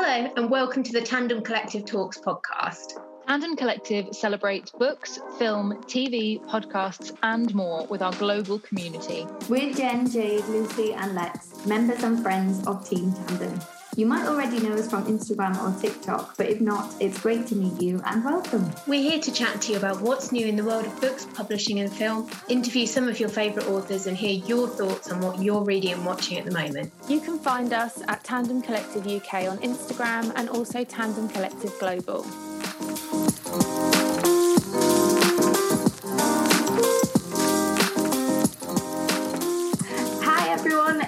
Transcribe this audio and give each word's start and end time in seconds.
Hello, 0.00 0.32
and 0.36 0.48
welcome 0.48 0.84
to 0.84 0.92
the 0.92 1.00
Tandem 1.00 1.42
Collective 1.42 1.84
Talks 1.84 2.18
podcast. 2.18 3.04
Tandem 3.26 3.56
Collective 3.56 4.14
celebrates 4.14 4.70
books, 4.70 5.18
film, 5.40 5.74
TV, 5.88 6.40
podcasts, 6.46 7.12
and 7.24 7.52
more 7.52 7.84
with 7.88 8.00
our 8.00 8.12
global 8.12 8.60
community. 8.60 9.26
We're 9.48 9.74
Jen, 9.74 10.08
Jade, 10.08 10.44
Lucy, 10.44 10.94
and 10.94 11.16
Lex, 11.16 11.66
members 11.66 12.04
and 12.04 12.22
friends 12.22 12.64
of 12.68 12.88
Team 12.88 13.12
Tandem. 13.12 13.60
You 13.98 14.06
might 14.06 14.28
already 14.28 14.60
know 14.60 14.74
us 14.74 14.88
from 14.88 15.06
Instagram 15.06 15.60
or 15.60 15.76
TikTok, 15.80 16.36
but 16.36 16.48
if 16.48 16.60
not, 16.60 16.94
it's 17.00 17.20
great 17.20 17.48
to 17.48 17.56
meet 17.56 17.82
you 17.82 18.00
and 18.06 18.24
welcome. 18.24 18.70
We're 18.86 19.02
here 19.02 19.18
to 19.18 19.32
chat 19.32 19.60
to 19.62 19.72
you 19.72 19.76
about 19.76 20.00
what's 20.00 20.30
new 20.30 20.46
in 20.46 20.54
the 20.54 20.62
world 20.62 20.86
of 20.86 21.00
books, 21.00 21.26
publishing, 21.34 21.80
and 21.80 21.92
film, 21.92 22.30
interview 22.46 22.86
some 22.86 23.08
of 23.08 23.18
your 23.18 23.28
favourite 23.28 23.68
authors, 23.68 24.06
and 24.06 24.16
hear 24.16 24.40
your 24.46 24.68
thoughts 24.68 25.10
on 25.10 25.20
what 25.20 25.42
you're 25.42 25.64
reading 25.64 25.94
and 25.94 26.06
watching 26.06 26.38
at 26.38 26.44
the 26.44 26.52
moment. 26.52 26.92
You 27.08 27.18
can 27.18 27.40
find 27.40 27.72
us 27.72 28.00
at 28.06 28.22
Tandem 28.22 28.62
Collective 28.62 29.04
UK 29.04 29.48
on 29.48 29.58
Instagram 29.58 30.32
and 30.36 30.48
also 30.48 30.84
Tandem 30.84 31.28
Collective 31.28 31.76
Global. 31.80 32.24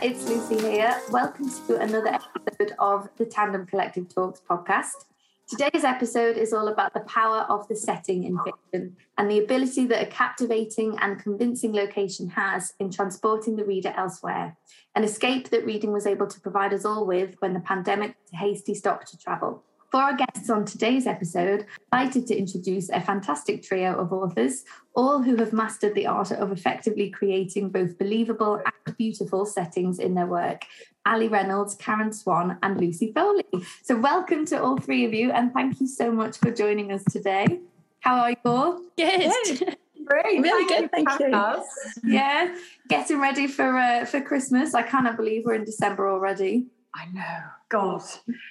It's 0.02 0.26
Lucy 0.26 0.58
here. 0.58 0.98
Welcome 1.10 1.50
to 1.66 1.78
another 1.78 2.08
episode 2.08 2.72
of 2.78 3.10
the 3.18 3.26
Tandem 3.26 3.66
Collective 3.66 4.08
Talks 4.08 4.40
podcast. 4.40 5.04
Today's 5.46 5.84
episode 5.84 6.38
is 6.38 6.54
all 6.54 6.68
about 6.68 6.94
the 6.94 7.00
power 7.00 7.40
of 7.50 7.68
the 7.68 7.76
setting 7.76 8.24
in 8.24 8.38
fiction 8.42 8.96
and 9.18 9.30
the 9.30 9.38
ability 9.38 9.84
that 9.88 10.02
a 10.02 10.06
captivating 10.06 10.96
and 11.02 11.22
convincing 11.22 11.74
location 11.74 12.30
has 12.30 12.72
in 12.78 12.90
transporting 12.90 13.56
the 13.56 13.64
reader 13.64 13.92
elsewhere, 13.94 14.56
an 14.94 15.04
escape 15.04 15.50
that 15.50 15.66
reading 15.66 15.92
was 15.92 16.06
able 16.06 16.28
to 16.28 16.40
provide 16.40 16.72
us 16.72 16.86
all 16.86 17.06
with 17.06 17.34
when 17.40 17.52
the 17.52 17.60
pandemic 17.60 18.14
hasty 18.32 18.74
stop 18.74 19.04
to 19.04 19.18
travel. 19.18 19.62
For 19.90 20.00
our 20.00 20.14
guests 20.14 20.48
on 20.50 20.64
today's 20.64 21.08
episode, 21.08 21.66
I'm 21.90 22.06
delighted 22.06 22.28
to 22.28 22.38
introduce 22.38 22.90
a 22.90 23.00
fantastic 23.00 23.64
trio 23.64 23.96
of 23.96 24.12
authors, 24.12 24.64
all 24.94 25.20
who 25.20 25.34
have 25.36 25.52
mastered 25.52 25.96
the 25.96 26.06
art 26.06 26.30
of 26.30 26.52
effectively 26.52 27.10
creating 27.10 27.70
both 27.70 27.98
believable 27.98 28.62
and 28.64 28.96
beautiful 28.96 29.44
settings 29.44 29.98
in 29.98 30.14
their 30.14 30.26
work. 30.26 30.64
Allie 31.06 31.26
Reynolds, 31.26 31.74
Karen 31.74 32.12
Swan, 32.12 32.56
and 32.62 32.80
Lucy 32.80 33.12
Foley. 33.12 33.44
So, 33.82 33.98
welcome 33.98 34.44
to 34.46 34.62
all 34.62 34.78
three 34.78 35.04
of 35.04 35.12
you, 35.12 35.32
and 35.32 35.52
thank 35.52 35.80
you 35.80 35.88
so 35.88 36.12
much 36.12 36.38
for 36.38 36.52
joining 36.52 36.92
us 36.92 37.02
today. 37.10 37.58
How 37.98 38.20
are 38.20 38.30
you 38.30 38.36
all? 38.44 38.80
Good. 38.96 39.76
Great, 40.04 40.40
really 40.40 40.68
good. 40.68 40.92
Thank 40.92 41.18
you. 41.18 41.34
Us. 41.34 41.66
Yeah, 42.04 42.54
getting 42.88 43.20
ready 43.20 43.48
for 43.48 43.76
uh, 43.76 44.04
for 44.04 44.20
Christmas. 44.20 44.72
I 44.72 44.82
cannot 44.82 45.16
believe 45.16 45.46
we're 45.46 45.54
in 45.54 45.64
December 45.64 46.08
already. 46.08 46.66
I 46.94 47.06
know. 47.06 47.59
God. 47.70 48.02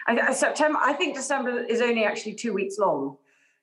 I, 0.08 0.34
September, 0.34 0.80
I 0.82 0.94
think 0.94 1.16
December 1.16 1.64
is 1.64 1.82
only 1.82 2.06
actually 2.06 2.34
two 2.34 2.54
weeks 2.54 2.78
long. 2.80 3.18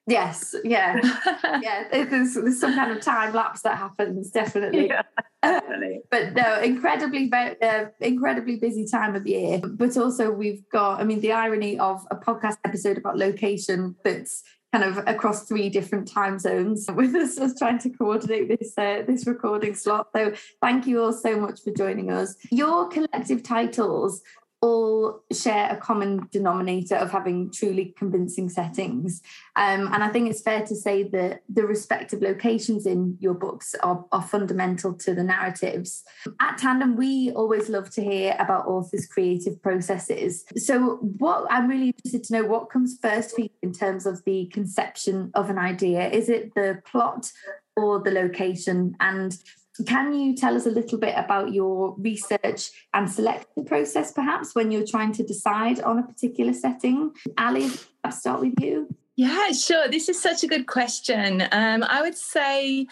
Yes, 0.09 0.55
yeah, 0.63 1.01
yeah. 1.61 1.83
There's, 1.91 2.35
there's, 2.35 2.61
some 2.61 2.73
kind 2.73 2.93
of 2.93 3.01
time 3.01 3.33
lapse 3.33 3.61
that 3.63 3.77
happens, 3.77 4.31
definitely. 4.31 4.87
Yeah, 4.87 5.01
definitely. 5.43 5.99
but 6.11 6.33
no, 6.33 6.61
incredibly, 6.61 7.29
uh, 7.33 7.85
incredibly 7.99 8.55
busy 8.55 8.87
time 8.87 9.17
of 9.17 9.27
year. 9.27 9.59
But 9.61 9.97
also, 9.97 10.31
we've 10.31 10.63
got. 10.69 11.01
I 11.01 11.03
mean, 11.03 11.19
the 11.19 11.33
irony 11.33 11.77
of 11.77 12.07
a 12.09 12.15
podcast 12.15 12.55
episode 12.63 12.97
about 12.97 13.17
location 13.17 13.97
that's 14.05 14.43
kind 14.71 14.85
of 14.85 14.97
across 15.07 15.43
three 15.43 15.67
different 15.67 16.07
time 16.07 16.39
zones 16.39 16.87
with 16.95 17.13
us, 17.13 17.37
us 17.37 17.53
trying 17.59 17.79
to 17.79 17.89
coordinate 17.89 18.47
this 18.47 18.77
uh, 18.77 19.03
this 19.05 19.27
recording 19.27 19.75
slot. 19.75 20.07
So, 20.15 20.31
thank 20.61 20.87
you 20.87 21.03
all 21.03 21.11
so 21.11 21.37
much 21.37 21.59
for 21.63 21.71
joining 21.71 22.11
us. 22.11 22.33
Your 22.49 22.87
collective 22.87 23.43
titles 23.43 24.21
all 24.61 25.23
share 25.31 25.71
a 25.71 25.77
common 25.77 26.27
denominator 26.31 26.95
of 26.95 27.11
having 27.11 27.51
truly 27.51 27.93
convincing 27.97 28.49
settings. 28.49 29.21
Um, 29.55 29.93
and 29.93 30.03
I 30.03 30.09
think 30.09 30.29
it's 30.29 30.41
fair 30.41 30.65
to 30.65 30.75
say 30.75 31.03
that 31.03 31.41
the 31.47 31.65
respective 31.65 32.21
locations 32.21 32.85
in 32.85 33.17
your 33.19 33.35
books 33.35 33.75
are, 33.83 34.05
are, 34.11 34.21
fundamental 34.21 34.93
to 34.93 35.13
the 35.13 35.23
narratives. 35.23 36.03
At 36.39 36.57
Tandem, 36.57 36.97
we 36.97 37.31
always 37.31 37.69
love 37.69 37.89
to 37.91 38.03
hear 38.03 38.35
about 38.39 38.67
authors' 38.67 39.05
creative 39.05 39.61
processes. 39.61 40.43
So, 40.57 40.97
what 41.17 41.45
I'm 41.49 41.67
really 41.67 41.89
interested 41.89 42.23
to 42.25 42.33
know 42.33 42.45
what 42.45 42.71
comes 42.71 42.97
first 43.01 43.35
for 43.35 43.41
you 43.41 43.49
in 43.61 43.73
terms 43.73 44.05
of 44.05 44.23
the 44.25 44.47
conception 44.47 45.31
of 45.35 45.49
an 45.49 45.57
idea? 45.57 46.09
Is 46.09 46.29
it 46.29 46.55
the 46.55 46.81
plot 46.85 47.31
or 47.75 48.01
the 48.01 48.11
location? 48.11 48.95
And 48.99 49.37
can 49.85 50.13
you 50.13 50.35
tell 50.35 50.55
us 50.55 50.65
a 50.65 50.71
little 50.71 50.97
bit 50.97 51.13
about 51.17 51.53
your 51.53 51.95
research 51.97 52.71
and 52.93 53.09
selection 53.09 53.65
process, 53.65 54.11
perhaps, 54.11 54.55
when 54.55 54.71
you're 54.71 54.85
trying 54.85 55.11
to 55.13 55.23
decide 55.23 55.79
on 55.81 55.99
a 55.99 56.03
particular 56.03 56.53
setting? 56.53 57.11
Allie, 57.37 57.69
I'll 58.03 58.11
start 58.11 58.41
with 58.41 58.53
you. 58.59 58.87
Yeah, 59.15 59.51
sure. 59.51 59.87
This 59.87 60.09
is 60.09 60.21
such 60.21 60.43
a 60.43 60.47
good 60.47 60.67
question. 60.67 61.43
Um, 61.51 61.83
I 61.83 62.01
would 62.01 62.17
say 62.17 62.87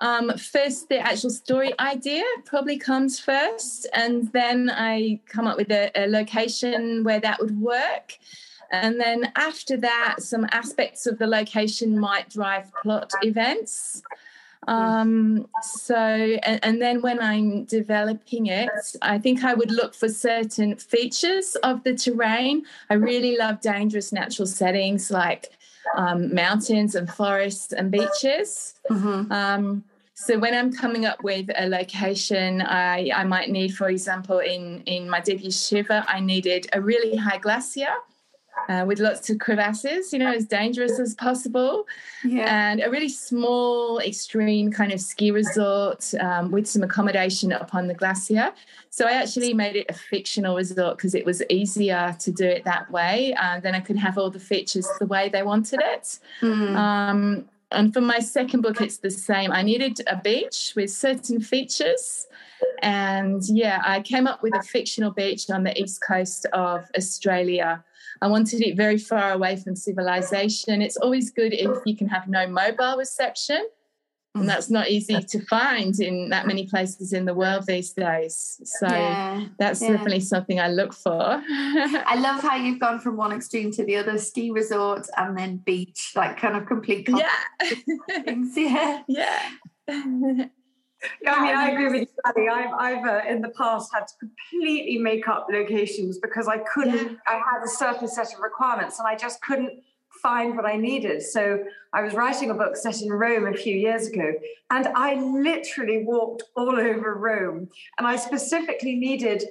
um, 0.00 0.36
first, 0.36 0.88
the 0.88 0.98
actual 0.98 1.30
story 1.30 1.72
idea 1.80 2.24
probably 2.44 2.78
comes 2.78 3.18
first, 3.18 3.86
and 3.92 4.32
then 4.32 4.70
I 4.70 5.20
come 5.26 5.46
up 5.46 5.56
with 5.56 5.70
a, 5.70 5.90
a 5.94 6.06
location 6.06 7.02
where 7.04 7.20
that 7.20 7.40
would 7.40 7.60
work. 7.60 8.18
And 8.70 9.00
then 9.00 9.32
after 9.34 9.76
that, 9.78 10.16
some 10.18 10.46
aspects 10.52 11.06
of 11.06 11.18
the 11.18 11.26
location 11.26 11.98
might 11.98 12.28
drive 12.28 12.70
plot 12.82 13.12
events. 13.22 14.02
Um, 14.68 15.48
so, 15.62 15.96
and, 15.96 16.60
and, 16.62 16.82
then 16.82 17.00
when 17.00 17.20
I'm 17.20 17.64
developing 17.64 18.46
it, 18.46 18.68
I 19.00 19.18
think 19.18 19.42
I 19.42 19.54
would 19.54 19.70
look 19.70 19.94
for 19.94 20.08
certain 20.08 20.76
features 20.76 21.56
of 21.62 21.82
the 21.84 21.94
terrain. 21.94 22.64
I 22.90 22.94
really 22.94 23.38
love 23.38 23.62
dangerous 23.62 24.12
natural 24.12 24.46
settings 24.46 25.10
like 25.10 25.48
um, 25.96 26.34
mountains 26.34 26.94
and 26.94 27.08
forests 27.08 27.72
and 27.72 27.90
beaches. 27.90 28.74
Mm-hmm. 28.90 29.32
Um, 29.32 29.84
so 30.12 30.38
when 30.38 30.52
I'm 30.52 30.72
coming 30.72 31.06
up 31.06 31.22
with 31.22 31.48
a 31.56 31.66
location, 31.68 32.60
I, 32.60 33.10
I 33.14 33.24
might 33.24 33.50
need, 33.50 33.74
for 33.74 33.88
example, 33.88 34.40
in, 34.40 34.82
in 34.82 35.08
my 35.08 35.20
debut 35.20 35.50
Shiver, 35.50 36.04
I 36.06 36.20
needed 36.20 36.66
a 36.72 36.80
really 36.80 37.16
high 37.16 37.38
glacier 37.38 37.94
uh, 38.68 38.84
with 38.86 38.98
lots 38.98 39.30
of 39.30 39.38
crevasses, 39.38 40.12
you 40.12 40.18
know, 40.18 40.32
as 40.32 40.44
dangerous 40.44 40.98
as 40.98 41.14
possible. 41.14 41.86
Yeah. 42.24 42.70
And 42.70 42.82
a 42.82 42.90
really 42.90 43.08
small, 43.08 43.98
extreme 44.00 44.70
kind 44.70 44.92
of 44.92 45.00
ski 45.00 45.30
resort 45.30 46.12
um, 46.20 46.50
with 46.50 46.66
some 46.66 46.82
accommodation 46.82 47.52
up 47.52 47.74
on 47.74 47.86
the 47.86 47.94
glacier. 47.94 48.52
So 48.90 49.06
I 49.06 49.12
actually 49.12 49.54
made 49.54 49.76
it 49.76 49.86
a 49.88 49.94
fictional 49.94 50.56
resort 50.56 50.96
because 50.96 51.14
it 51.14 51.24
was 51.24 51.42
easier 51.48 52.16
to 52.18 52.32
do 52.32 52.44
it 52.44 52.64
that 52.64 52.90
way. 52.90 53.34
Uh, 53.40 53.60
then 53.60 53.74
I 53.74 53.80
could 53.80 53.96
have 53.96 54.18
all 54.18 54.30
the 54.30 54.40
features 54.40 54.86
the 54.98 55.06
way 55.06 55.28
they 55.28 55.42
wanted 55.42 55.80
it. 55.82 56.18
Mm. 56.40 56.76
Um, 56.76 57.48
and 57.70 57.92
for 57.92 58.00
my 58.00 58.18
second 58.18 58.62
book, 58.62 58.80
it's 58.80 58.98
the 58.98 59.10
same. 59.10 59.52
I 59.52 59.62
needed 59.62 60.00
a 60.06 60.16
beach 60.16 60.72
with 60.74 60.90
certain 60.90 61.40
features. 61.40 62.26
And 62.82 63.42
yeah, 63.48 63.82
I 63.84 64.00
came 64.00 64.26
up 64.26 64.42
with 64.42 64.54
a 64.54 64.62
fictional 64.62 65.10
beach 65.10 65.50
on 65.50 65.64
the 65.64 65.78
east 65.80 66.00
coast 66.00 66.46
of 66.52 66.90
Australia 66.96 67.84
I 68.22 68.28
wanted 68.28 68.62
it 68.62 68.76
very 68.76 68.98
far 68.98 69.32
away 69.32 69.56
from 69.56 69.76
civilization. 69.76 70.82
It's 70.82 70.96
always 70.96 71.30
good 71.30 71.52
if 71.52 71.70
you 71.84 71.96
can 71.96 72.08
have 72.08 72.28
no 72.28 72.46
mobile 72.46 72.96
reception. 72.96 73.66
And 74.34 74.44
mm. 74.44 74.46
that's 74.46 74.70
not 74.70 74.88
easy 74.88 75.20
to 75.20 75.40
find 75.46 75.98
in 76.00 76.28
that 76.30 76.46
many 76.46 76.66
places 76.66 77.12
in 77.12 77.24
the 77.24 77.34
world 77.34 77.64
these 77.66 77.92
days. 77.92 78.60
So 78.64 78.86
yeah, 78.86 79.46
that's 79.58 79.80
yeah. 79.80 79.92
definitely 79.92 80.20
something 80.20 80.60
I 80.60 80.68
look 80.68 80.92
for. 80.92 81.42
I 81.48 82.14
love 82.20 82.42
how 82.42 82.56
you've 82.56 82.78
gone 82.78 83.00
from 83.00 83.16
one 83.16 83.32
extreme 83.32 83.72
to 83.72 83.84
the 83.84 83.96
other 83.96 84.18
ski 84.18 84.50
resort 84.50 85.06
and 85.16 85.36
then 85.36 85.56
beach, 85.58 86.12
like 86.14 86.38
kind 86.38 86.56
of 86.56 86.66
complete. 86.66 87.08
Yeah. 87.08 87.28
Yeah. 88.54 89.02
Yeah. 89.88 90.46
Yeah, 91.22 91.34
I 91.34 91.42
mean, 91.42 91.54
I 91.54 91.70
agree 91.70 91.86
with 91.86 92.00
you, 92.02 92.06
Sally. 92.26 92.48
I've, 92.48 92.74
I've 92.74 93.06
uh, 93.06 93.20
in 93.28 93.40
the 93.40 93.50
past 93.50 93.92
had 93.92 94.06
to 94.08 94.14
completely 94.18 94.98
make 94.98 95.28
up 95.28 95.46
locations 95.50 96.18
because 96.18 96.48
I 96.48 96.58
couldn't, 96.58 97.12
yeah. 97.12 97.18
I 97.26 97.34
had 97.34 97.62
a 97.64 97.68
certain 97.68 98.08
set 98.08 98.34
of 98.34 98.40
requirements 98.40 98.98
and 98.98 99.06
I 99.06 99.14
just 99.16 99.40
couldn't 99.42 99.80
find 100.22 100.56
what 100.56 100.64
I 100.64 100.76
needed. 100.76 101.22
So 101.22 101.62
I 101.92 102.02
was 102.02 102.14
writing 102.14 102.50
a 102.50 102.54
book 102.54 102.76
set 102.76 103.00
in 103.00 103.10
Rome 103.10 103.46
a 103.46 103.56
few 103.56 103.76
years 103.76 104.08
ago 104.08 104.32
and 104.70 104.88
I 104.88 105.14
literally 105.14 106.04
walked 106.04 106.42
all 106.56 106.78
over 106.80 107.14
Rome 107.14 107.68
and 107.98 108.06
I 108.06 108.16
specifically 108.16 108.96
needed 108.96 109.44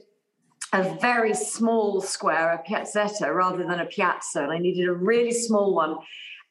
a 0.73 0.97
very 0.99 1.33
small 1.33 2.01
square, 2.01 2.51
a 2.51 2.69
piazzetta, 2.69 3.33
rather 3.33 3.65
than 3.65 3.79
a 3.79 3.85
piazza. 3.85 4.43
And 4.43 4.51
I 4.51 4.57
needed 4.57 4.87
a 4.87 4.93
really 4.93 5.31
small 5.31 5.73
one. 5.73 5.97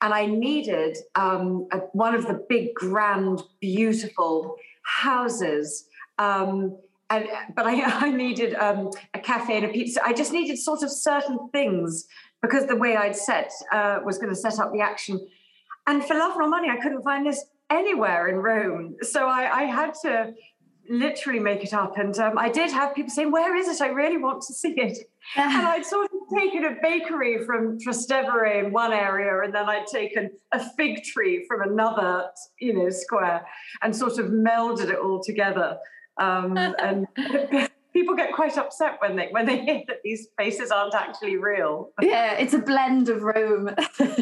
And 0.00 0.12
I 0.12 0.26
needed 0.26 0.96
um, 1.14 1.68
a, 1.72 1.78
one 1.92 2.14
of 2.14 2.26
the 2.26 2.44
big, 2.48 2.74
grand, 2.74 3.42
beautiful 3.60 4.56
houses. 4.86 5.88
Um, 6.18 6.78
and, 7.10 7.26
but 7.54 7.66
I, 7.66 7.82
I 8.06 8.10
needed 8.10 8.54
um, 8.54 8.90
a 9.14 9.18
cafe 9.18 9.56
and 9.56 9.66
a 9.66 9.68
pizza. 9.68 10.00
I 10.04 10.12
just 10.12 10.32
needed 10.32 10.58
sort 10.58 10.82
of 10.82 10.90
certain 10.90 11.48
things 11.50 12.06
because 12.42 12.66
the 12.66 12.76
way 12.76 12.96
I'd 12.96 13.16
set 13.16 13.52
uh, 13.72 13.98
was 14.04 14.18
going 14.18 14.30
to 14.30 14.38
set 14.38 14.58
up 14.58 14.72
the 14.72 14.80
action. 14.80 15.26
And 15.86 16.04
for 16.04 16.14
love 16.14 16.34
nor 16.38 16.48
money, 16.48 16.68
I 16.68 16.76
couldn't 16.76 17.02
find 17.02 17.26
this 17.26 17.44
anywhere 17.70 18.28
in 18.28 18.36
Rome. 18.36 18.96
So 19.02 19.26
I, 19.26 19.60
I 19.60 19.62
had 19.64 19.94
to 20.02 20.32
literally 20.88 21.40
make 21.40 21.64
it 21.64 21.72
up. 21.72 21.98
And 21.98 22.16
um, 22.18 22.38
I 22.38 22.48
did 22.48 22.70
have 22.70 22.94
people 22.94 23.10
saying, 23.10 23.32
Where 23.32 23.56
is 23.56 23.68
it? 23.68 23.82
I 23.82 23.88
really 23.88 24.18
want 24.18 24.42
to 24.42 24.54
see 24.54 24.74
it. 24.76 24.98
and 25.36 25.66
I'd 25.66 25.84
sort 25.84 26.06
of 26.06 26.15
taken 26.34 26.64
a 26.64 26.76
bakery 26.82 27.44
from 27.44 27.78
Trastevere 27.78 28.64
in 28.64 28.72
one 28.72 28.92
area, 28.92 29.42
and 29.42 29.54
then 29.54 29.68
I'd 29.68 29.86
taken 29.86 30.30
a 30.52 30.60
fig 30.76 31.02
tree 31.04 31.44
from 31.48 31.62
another, 31.62 32.30
you 32.60 32.74
know, 32.74 32.90
square, 32.90 33.46
and 33.82 33.94
sort 33.94 34.18
of 34.18 34.26
melded 34.26 34.90
it 34.90 34.98
all 34.98 35.22
together. 35.22 35.78
Um, 36.18 36.56
and 36.78 37.06
people 37.92 38.14
get 38.14 38.34
quite 38.34 38.58
upset 38.58 38.96
when 39.00 39.16
they 39.16 39.28
when 39.30 39.46
they 39.46 39.60
hear 39.64 39.82
that 39.88 39.98
these 40.04 40.24
spaces 40.24 40.70
aren't 40.70 40.94
actually 40.94 41.36
real. 41.36 41.90
Yeah, 42.00 42.34
it's 42.34 42.54
a 42.54 42.58
blend 42.58 43.08
of 43.08 43.22
Rome. 43.22 43.68
yeah, 44.00 44.16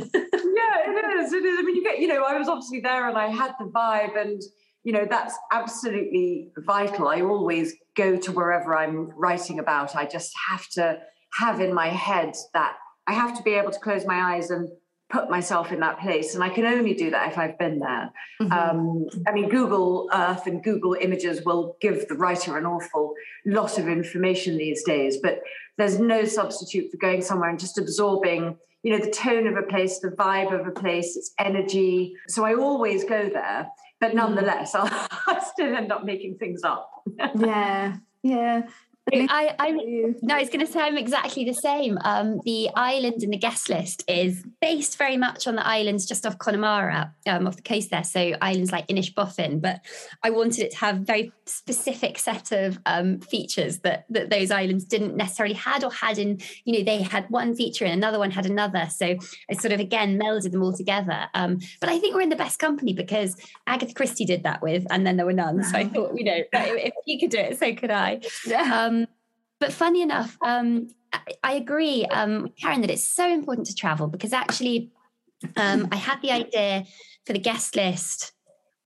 it 0.86 1.18
is. 1.18 1.32
It 1.32 1.44
is. 1.44 1.58
I 1.58 1.62
mean, 1.62 1.76
you 1.76 1.82
get, 1.82 1.98
you 1.98 2.08
know, 2.08 2.22
I 2.22 2.38
was 2.38 2.48
obviously 2.48 2.80
there 2.80 3.08
and 3.08 3.18
I 3.18 3.28
had 3.28 3.52
the 3.58 3.66
vibe, 3.66 4.20
and 4.20 4.40
you 4.84 4.92
know, 4.92 5.06
that's 5.08 5.36
absolutely 5.50 6.52
vital. 6.58 7.08
I 7.08 7.22
always 7.22 7.74
go 7.96 8.16
to 8.16 8.32
wherever 8.32 8.76
I'm 8.76 9.10
writing 9.16 9.58
about. 9.58 9.96
I 9.96 10.04
just 10.04 10.32
have 10.48 10.68
to 10.74 10.98
have 11.38 11.60
in 11.60 11.74
my 11.74 11.88
head 11.88 12.34
that 12.52 12.76
I 13.06 13.12
have 13.12 13.36
to 13.36 13.42
be 13.42 13.54
able 13.54 13.70
to 13.70 13.78
close 13.78 14.06
my 14.06 14.34
eyes 14.34 14.50
and 14.50 14.68
put 15.10 15.30
myself 15.30 15.70
in 15.70 15.80
that 15.80 16.00
place. 16.00 16.34
And 16.34 16.42
I 16.42 16.48
can 16.48 16.64
only 16.64 16.94
do 16.94 17.10
that 17.10 17.30
if 17.30 17.38
I've 17.38 17.58
been 17.58 17.78
there. 17.78 18.12
Mm-hmm. 18.40 18.52
Um, 18.52 19.06
I 19.26 19.32
mean, 19.32 19.48
Google 19.48 20.08
Earth 20.12 20.46
and 20.46 20.62
Google 20.62 20.94
Images 20.94 21.44
will 21.44 21.76
give 21.80 22.08
the 22.08 22.14
writer 22.14 22.56
an 22.56 22.66
awful 22.66 23.14
lot 23.46 23.78
of 23.78 23.88
information 23.88 24.56
these 24.56 24.82
days, 24.84 25.18
but 25.22 25.40
there's 25.76 25.98
no 25.98 26.24
substitute 26.24 26.90
for 26.90 26.96
going 26.96 27.20
somewhere 27.20 27.50
and 27.50 27.58
just 27.58 27.78
absorbing 27.78 28.56
you 28.82 28.92
know 28.92 29.02
the 29.02 29.10
tone 29.10 29.46
of 29.46 29.56
a 29.56 29.62
place 29.62 29.98
the 29.98 30.08
vibe 30.08 30.52
of 30.58 30.66
a 30.66 30.70
place 30.70 31.16
its 31.16 31.32
energy 31.38 32.14
so 32.28 32.44
i 32.44 32.54
always 32.54 33.02
go 33.02 33.28
there 33.30 33.66
but 33.98 34.08
mm-hmm. 34.08 34.18
nonetheless 34.18 34.74
I'll, 34.74 34.88
i 35.26 35.42
still 35.42 35.74
end 35.74 35.90
up 35.90 36.04
making 36.04 36.36
things 36.36 36.62
up 36.62 37.02
yeah 37.34 37.96
yeah 38.22 38.62
I, 39.14 39.54
I 39.58 39.70
no, 40.22 40.34
I 40.34 40.40
was 40.40 40.48
going 40.48 40.64
to 40.64 40.70
say 40.70 40.80
I'm 40.80 40.96
exactly 40.96 41.44
the 41.44 41.54
same. 41.54 41.98
Um, 42.04 42.40
the 42.44 42.70
island 42.74 43.22
in 43.22 43.30
the 43.30 43.38
guest 43.38 43.68
list 43.68 44.04
is 44.08 44.44
based 44.60 44.98
very 44.98 45.16
much 45.16 45.46
on 45.46 45.56
the 45.56 45.66
islands 45.66 46.06
just 46.06 46.26
off 46.26 46.38
Connemara, 46.38 47.12
um, 47.26 47.46
off 47.46 47.56
the 47.56 47.62
coast 47.62 47.90
there. 47.90 48.04
So 48.04 48.34
islands 48.40 48.72
like 48.72 48.86
Inishbofin, 48.88 49.60
but 49.60 49.80
I 50.22 50.30
wanted 50.30 50.64
it 50.64 50.72
to 50.72 50.78
have 50.78 50.96
a 50.96 51.04
very 51.04 51.32
specific 51.46 52.18
set 52.18 52.52
of 52.52 52.78
um, 52.86 53.20
features 53.20 53.78
that 53.80 54.06
that 54.10 54.30
those 54.30 54.50
islands 54.50 54.84
didn't 54.84 55.16
necessarily 55.16 55.54
had 55.54 55.84
or 55.84 55.92
had 55.92 56.18
in. 56.18 56.40
You 56.64 56.78
know, 56.78 56.84
they 56.84 57.02
had 57.02 57.28
one 57.30 57.54
feature 57.54 57.84
and 57.84 57.94
another 57.94 58.18
one 58.18 58.30
had 58.30 58.46
another. 58.46 58.88
So 58.90 59.16
I 59.50 59.54
sort 59.54 59.72
of 59.72 59.80
again 59.80 60.18
melded 60.18 60.52
them 60.52 60.62
all 60.62 60.72
together. 60.72 61.28
Um, 61.34 61.58
but 61.80 61.88
I 61.88 61.98
think 61.98 62.14
we're 62.14 62.22
in 62.22 62.28
the 62.28 62.36
best 62.36 62.58
company 62.58 62.92
because 62.92 63.36
Agatha 63.66 63.94
Christie 63.94 64.24
did 64.24 64.42
that 64.44 64.62
with, 64.62 64.86
and 64.90 65.06
then 65.06 65.16
there 65.16 65.26
were 65.26 65.32
none. 65.32 65.62
So 65.64 65.78
I 65.78 65.88
thought, 65.88 66.12
you 66.16 66.24
know, 66.24 66.42
if 66.52 66.92
you 67.06 67.18
could 67.18 67.30
do 67.30 67.38
it, 67.38 67.58
so 67.58 67.74
could 67.74 67.90
I. 67.90 68.20
Yeah. 68.46 68.84
Um, 68.84 69.03
but 69.64 69.72
funny 69.72 70.02
enough, 70.02 70.36
um, 70.42 70.88
I, 71.42 71.54
agree, 71.54 72.04
um, 72.04 72.50
Karen, 72.60 72.82
that 72.82 72.90
it's 72.90 73.02
so 73.02 73.26
important 73.32 73.66
to 73.68 73.74
travel 73.74 74.08
because 74.08 74.34
actually, 74.34 74.90
um, 75.56 75.88
I 75.90 75.96
had 75.96 76.20
the 76.20 76.32
idea 76.32 76.84
for 77.24 77.32
the 77.32 77.38
guest 77.38 77.74
list 77.74 78.32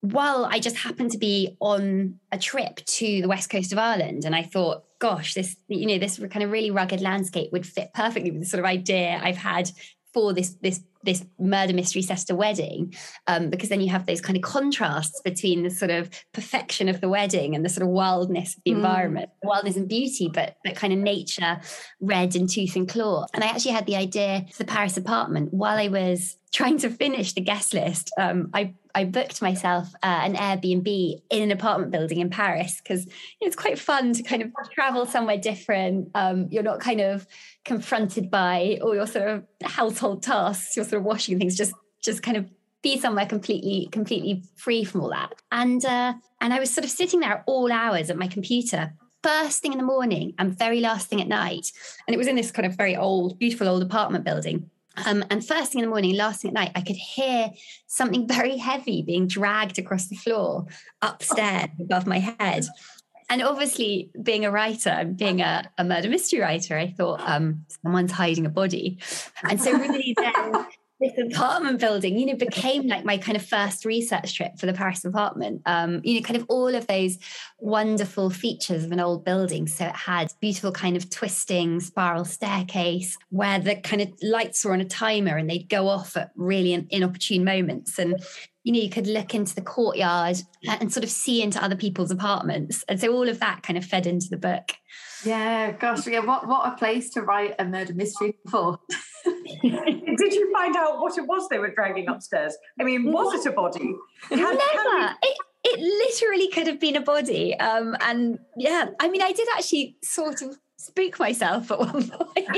while 0.03 0.45
I 0.45 0.61
just 0.61 0.77
happened 0.77 1.11
to 1.13 1.19
be 1.19 1.57
on 1.59 2.21
a 2.31 2.39
trip 2.39 2.77
to 2.77 3.23
the 3.23 3.27
west 3.27 3.51
coast 3.51 3.73
of 3.73 3.79
Ireland, 3.79 4.25
and 4.25 4.37
I 4.37 4.45
thought, 4.45 4.85
gosh, 5.01 5.35
this 5.35 5.57
you 5.67 5.87
know 5.87 5.99
this 5.99 6.19
kind 6.31 6.45
of 6.45 6.53
really 6.53 6.71
rugged 6.71 7.01
landscape 7.01 7.51
would 7.51 7.67
fit 7.67 7.91
perfectly 7.93 8.31
with 8.31 8.43
the 8.43 8.47
sort 8.47 8.61
of 8.61 8.67
idea 8.67 9.19
I've 9.21 9.37
had 9.37 9.73
for 10.15 10.33
this 10.33 10.55
this 10.63 10.81
this 11.05 11.25
murder 11.39 11.73
mystery 11.73 12.03
set 12.03 12.29
a 12.31 12.35
wedding 12.35 12.95
um, 13.27 13.50
because 13.50 13.69
then 13.69 13.81
you 13.81 13.89
have 13.89 14.06
those 14.06 14.21
kind 14.21 14.37
of 14.37 14.43
contrasts 14.43 15.21
between 15.23 15.62
the 15.62 15.71
sort 15.71 15.91
of 15.91 16.11
perfection 16.33 16.89
of 16.89 17.00
the 17.00 17.09
wedding 17.09 17.55
and 17.55 17.65
the 17.65 17.69
sort 17.69 17.83
of 17.83 17.89
wildness 17.89 18.56
of 18.56 18.62
the 18.65 18.73
mm. 18.73 18.77
environment 18.77 19.31
wildness 19.43 19.77
and 19.77 19.89
beauty 19.89 20.31
but 20.33 20.56
but 20.65 20.75
kind 20.75 20.93
of 20.93 20.99
nature 20.99 21.61
red 22.00 22.35
in 22.35 22.47
tooth 22.47 22.75
and 22.77 22.89
claw 22.89 23.27
and 23.33 23.45
i 23.45 23.47
actually 23.47 23.71
had 23.71 23.87
the 23.87 23.97
idea 23.97 24.45
for 24.50 24.59
the 24.59 24.65
paris 24.65 24.97
apartment 24.97 25.53
while 25.53 25.79
i 25.79 25.89
was 25.89 26.37
trying 26.53 26.79
to 26.79 26.91
finish 26.91 27.35
the 27.35 27.41
guest 27.41 27.75
list 27.75 28.11
um, 28.19 28.50
i 28.55 28.75
I 28.99 29.05
booked 29.05 29.41
myself 29.41 29.95
uh, 30.03 30.23
an 30.25 30.35
Airbnb 30.35 31.23
in 31.31 31.43
an 31.43 31.53
apartment 31.53 31.93
building 31.93 32.19
in 32.19 32.31
Paris 32.31 32.81
because 32.83 33.06
you 33.06 33.12
know, 33.43 33.47
it's 33.47 33.55
quite 33.55 33.79
fun 33.79 34.12
to 34.15 34.25
kind 34.25 34.43
of 34.43 34.53
travel 34.75 35.06
somewhere 35.06 35.39
different. 35.39 36.11
Um, 36.17 36.49
you're 36.50 36.65
not 36.65 36.81
kind 36.81 37.00
of 37.00 37.25
confronted 37.69 38.31
by 38.31 38.79
all 38.82 38.94
your 38.94 39.06
sort 39.06 39.29
of 39.29 39.44
household 39.62 40.23
tasks. 40.25 40.75
You're 40.75 40.85
sort 40.85 41.00
of 41.00 41.05
washing 41.05 41.38
things. 41.38 41.56
Just 41.56 41.75
just 42.03 42.23
kind 42.23 42.37
of 42.37 42.50
be 42.82 42.99
somewhere 42.99 43.26
completely 43.26 43.88
completely 43.93 44.43
free 44.56 44.82
from 44.82 45.03
all 45.03 45.11
that. 45.11 45.35
And 45.53 45.85
uh, 45.85 46.15
and 46.41 46.53
I 46.53 46.59
was 46.59 46.73
sort 46.73 46.85
of 46.85 46.91
sitting 46.91 47.20
there 47.20 47.44
all 47.47 47.70
hours 47.70 48.11
at 48.11 48.17
my 48.17 48.26
computer 48.26 48.93
first 49.23 49.61
thing 49.62 49.73
in 49.73 49.79
the 49.79 49.85
morning 49.85 50.32
and 50.38 50.56
very 50.56 50.81
last 50.81 51.09
thing 51.09 51.20
at 51.20 51.29
night. 51.29 51.73
And 52.06 52.15
it 52.15 52.19
was 52.19 52.26
in 52.26 52.37
this 52.37 52.50
kind 52.50 52.67
of 52.67 52.76
very 52.76 52.97
old, 52.97 53.38
beautiful 53.38 53.69
old 53.69 53.82
apartment 53.82 54.25
building. 54.25 54.71
Um, 55.06 55.25
and 55.31 55.47
first 55.47 55.73
thing 55.73 55.81
in 55.81 55.85
the 55.85 55.91
morning, 55.91 56.17
last 56.17 56.43
thing 56.43 56.50
at 56.50 56.55
night, 56.55 56.73
I 56.75 56.81
could 56.81 56.97
hear 56.97 57.50
something 57.87 58.26
very 58.38 58.56
heavy 58.56 59.03
being 59.03 59.26
dragged 59.26 59.79
across 59.79 60.09
the 60.09 60.17
floor 60.17 60.67
upstairs 61.03 61.69
above 61.81 62.06
my 62.06 62.19
head. 62.19 62.67
And 63.31 63.43
obviously, 63.43 64.11
being 64.23 64.47
a 64.47 64.51
writer, 64.51 64.89
and 64.91 65.17
being 65.17 65.43
a, 65.43 65.71
a 65.77 65.85
murder 65.85 66.09
mystery 66.09 66.41
writer, 66.41 66.79
I 66.79 66.91
thought 66.91 67.21
um, 67.21 67.67
someone's 67.85 68.13
hiding 68.13 68.47
a 68.47 68.49
body. 68.49 68.99
And 69.45 69.61
so, 69.61 69.73
really, 69.73 70.15
then 70.17 70.67
this 71.00 71.12
apartment 71.33 71.79
building, 71.79 72.19
you 72.19 72.27
know, 72.27 72.35
became 72.35 72.89
like 72.89 73.05
my 73.05 73.19
kind 73.19 73.37
of 73.37 73.45
first 73.45 73.85
research 73.85 74.35
trip 74.35 74.59
for 74.59 74.67
the 74.67 74.73
Paris 74.73 75.05
apartment. 75.05 75.62
Um, 75.65 76.00
you 76.03 76.15
know, 76.15 76.27
kind 76.27 76.37
of 76.37 76.45
all 76.49 76.75
of 76.75 76.87
those 76.89 77.19
wonderful 77.59 78.31
features 78.31 78.85
of 78.85 78.91
an 78.91 78.99
old 78.99 79.25
building. 79.25 79.69
So 79.69 79.87
it 79.87 79.95
had 79.95 80.33
beautiful 80.41 80.73
kind 80.73 80.97
of 80.97 81.09
twisting 81.09 81.81
spiral 81.81 82.25
staircase 82.25 83.17
where 83.31 83.61
the 83.61 83.77
kind 83.77 84.03
of 84.03 84.12
lights 84.23 84.65
were 84.65 84.73
on 84.73 84.81
a 84.81 84.85
timer 84.85 85.37
and 85.37 85.49
they'd 85.49 85.69
go 85.69 85.87
off 85.87 86.17
at 86.17 86.33
really 86.35 86.87
inopportune 86.91 87.45
moments. 87.45 87.99
And 87.99 88.21
you 88.65 88.73
know, 88.73 88.81
you 88.81 88.91
could 88.91 89.06
look 89.06 89.35
into 89.35 89.55
the 89.55 89.62
courtyard 89.62 90.43
and 90.67 90.93
sort 90.93 91.05
of 91.05 91.11
see 91.11 91.43
into 91.43 91.62
other 91.62 91.77
people's 91.77 92.11
apartments. 92.11 92.85
And 92.89 93.00
so 93.00 93.11
all 93.15 93.29
of 93.29 93.41
that 93.41 93.62
kind 93.62 93.79
of 93.79 93.85
fed 93.85 94.06
into 94.06 94.29
the 94.29 94.37
book. 94.37 94.73
Yeah, 95.25 95.73
gosh, 95.73 96.06
yeah, 96.06 96.21
what 96.21 96.47
what 96.47 96.71
a 96.71 96.77
place 96.77 97.11
to 97.11 97.23
write 97.23 97.55
a 97.59 97.65
murder 97.65 97.95
mystery 97.95 98.37
for. 98.50 98.79
Did 99.25 100.32
you 100.35 100.53
find 100.53 100.76
out 100.76 101.00
what 101.00 101.17
it 101.19 101.26
was 101.26 101.49
they 101.49 101.59
were 101.59 101.73
dragging 101.75 102.09
upstairs? 102.09 102.56
I 102.81 102.85
mean, 102.85 103.12
was 103.12 103.35
it 103.35 103.50
a 103.50 103.53
body? 103.53 103.94
Can, 104.29 104.38
Never. 104.38 104.59
Can 104.59 105.17
we... 105.23 105.29
it, 105.29 105.38
it 105.65 105.81
literally 105.81 106.49
could 106.49 106.67
have 106.67 106.81
been 106.81 106.97
a 106.97 107.00
body. 107.00 107.59
Um, 107.59 107.97
and 108.00 108.38
yeah, 108.56 108.87
I 109.00 109.09
mean, 109.09 109.23
I 109.23 109.32
did 109.32 109.49
actually 109.56 109.97
sort 110.03 110.43
of 110.43 110.56
spook 110.79 111.19
myself 111.19 111.70
at 111.70 111.79
one 111.79 112.09
point. 112.11 112.49